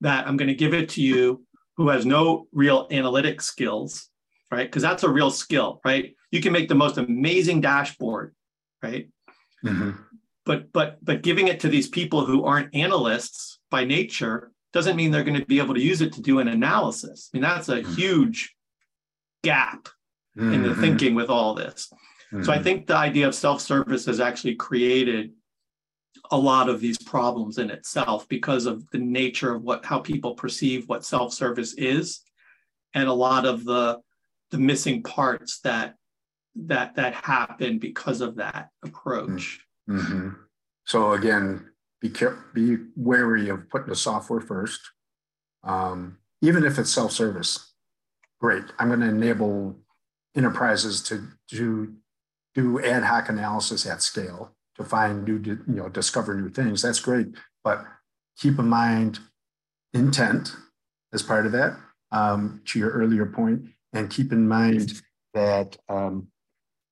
[0.00, 1.44] that I'm going to give it to you
[1.76, 4.08] who has no real analytic skills,
[4.50, 4.66] right?
[4.66, 6.14] Because that's a real skill, right?
[6.30, 8.34] You can make the most amazing dashboard,
[8.82, 9.08] right?
[9.64, 9.90] Mm-hmm.
[10.46, 15.10] But but but giving it to these people who aren't analysts by nature doesn't mean
[15.10, 17.30] they're going to be able to use it to do an analysis.
[17.32, 17.94] I mean, that's a mm-hmm.
[17.94, 18.54] huge
[19.42, 19.88] gap
[20.36, 20.52] mm-hmm.
[20.52, 20.80] in the mm-hmm.
[20.80, 21.92] thinking with all this.
[22.32, 22.44] Mm-hmm.
[22.44, 22.64] So I mm-hmm.
[22.64, 25.32] think the idea of self-service has actually created
[26.30, 30.34] a lot of these problems in itself because of the nature of what how people
[30.34, 32.20] perceive what self-service is
[32.94, 33.98] and a lot of the
[34.50, 35.94] the missing parts that
[36.54, 39.60] that that happen because of that approach.
[39.88, 40.30] Mm-hmm.
[40.84, 41.69] So again,
[42.00, 44.80] be careful, be wary of putting the software first.
[45.62, 47.74] Um, even if it's self-service,
[48.40, 48.64] great.
[48.78, 49.76] I'm going to enable
[50.34, 51.94] enterprises to do
[52.54, 56.82] do ad hoc analysis at scale to find new, you know, discover new things.
[56.82, 57.28] That's great,
[57.62, 57.84] but
[58.36, 59.20] keep in mind
[59.92, 60.56] intent
[61.12, 61.76] as part of that.
[62.12, 65.00] Um, to your earlier point, and keep in mind
[65.32, 66.26] that um,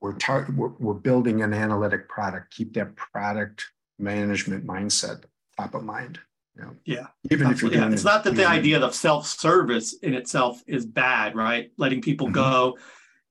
[0.01, 2.55] we're, tar- we're, we're building an analytic product.
[2.55, 3.65] Keep that product
[3.99, 5.25] management mindset
[5.57, 6.19] top of mind.
[6.57, 7.07] You know, yeah.
[7.31, 7.91] Even if you're yeah.
[7.91, 11.71] it's not that the idea of self-service in itself is bad, right?
[11.77, 12.35] Letting people mm-hmm.
[12.35, 12.79] go,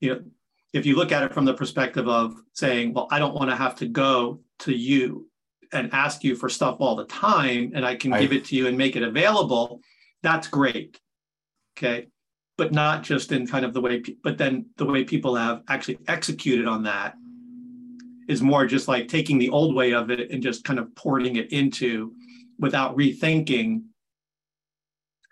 [0.00, 0.20] you know,
[0.72, 3.56] if you look at it from the perspective of saying, well, I don't want to
[3.56, 5.28] have to go to you
[5.72, 8.56] and ask you for stuff all the time, and I can I, give it to
[8.56, 9.80] you and make it available,
[10.22, 10.98] that's great.
[11.76, 12.08] Okay.
[12.56, 15.98] But not just in kind of the way, but then the way people have actually
[16.08, 17.14] executed on that
[18.28, 21.36] is more just like taking the old way of it and just kind of porting
[21.36, 22.12] it into
[22.58, 23.82] without rethinking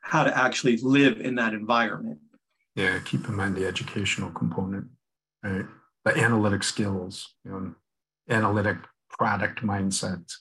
[0.02, 2.18] how to actually live in that environment.
[2.74, 4.88] Yeah, keep in mind the educational component
[5.46, 5.66] right?
[6.04, 7.74] The analytic skills, you know,
[8.28, 8.78] analytic
[9.10, 10.32] product mindset.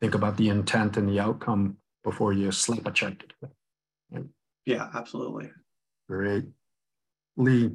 [0.00, 3.22] Think about the intent and the outcome before you slap a check.
[4.10, 4.24] Right?
[4.66, 5.50] Yeah, absolutely.
[6.08, 6.44] Great.
[7.36, 7.70] Lee,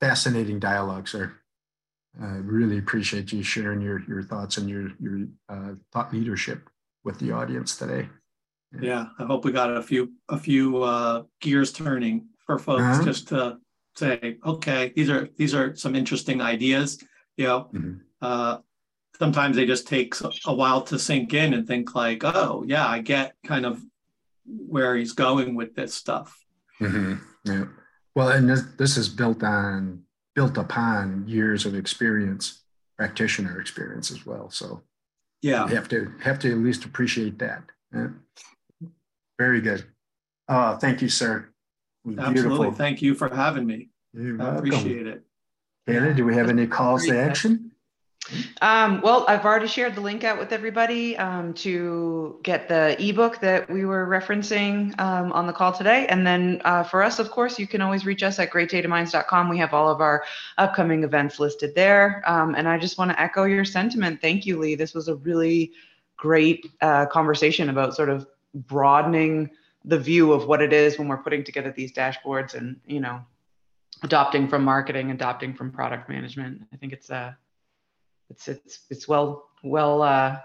[0.00, 1.34] fascinating dialogue, sir.
[2.20, 6.68] I really appreciate you sharing your, your thoughts and your, your uh, thought leadership
[7.02, 8.08] with the audience today.
[8.80, 13.04] Yeah, I hope we got a few a few uh, gears turning for folks uh-huh.
[13.04, 13.58] just to
[13.94, 17.02] say, okay, these are these are some interesting ideas.
[17.36, 17.94] You know, mm-hmm.
[18.20, 18.58] uh,
[19.18, 20.14] sometimes they just take
[20.46, 23.80] a while to sink in and think like, oh yeah, I get kind of
[24.44, 26.36] where he's going with this stuff.
[26.80, 27.14] Mm-hmm.
[27.44, 27.64] Yeah.
[28.14, 30.03] Well, and this, this is built on
[30.34, 32.62] built upon years of experience,
[32.98, 34.50] practitioner experience as well.
[34.50, 34.82] So
[35.42, 37.62] yeah, you have to have to at least appreciate that.
[37.94, 38.08] Yeah.
[39.38, 39.84] Very good.
[40.48, 41.48] Uh, thank you, sir.
[42.06, 42.32] Absolutely.
[42.34, 42.72] Beautiful.
[42.72, 43.88] Thank you for having me.
[44.12, 44.58] You're I welcome.
[44.58, 45.22] appreciate it.
[45.86, 47.63] Anna, do we have any calls to action?
[48.62, 53.40] Um, well, I've already shared the link out with everybody um, to get the ebook
[53.40, 56.06] that we were referencing um, on the call today.
[56.06, 59.48] And then uh, for us, of course, you can always reach us at greatdataminds.com.
[59.48, 60.24] We have all of our
[60.56, 62.22] upcoming events listed there.
[62.26, 64.20] Um, and I just want to echo your sentiment.
[64.20, 64.74] Thank you, Lee.
[64.74, 65.72] This was a really
[66.16, 69.50] great uh, conversation about sort of broadening
[69.84, 73.20] the view of what it is when we're putting together these dashboards and you know
[74.02, 77.32] adopting from marketing adopting from product management i think it's uh
[78.30, 80.38] it's it's it's well well uh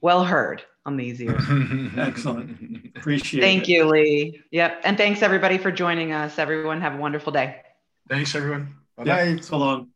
[0.00, 1.42] well heard on these ears.
[1.96, 2.92] Excellent.
[2.96, 3.72] Appreciate thank it.
[3.72, 4.42] you lee.
[4.50, 4.80] Yep.
[4.84, 6.38] And thanks everybody for joining us.
[6.38, 7.60] Everyone have a wonderful day.
[8.08, 8.74] Thanks everyone.
[8.96, 9.88] Bye yeah, so long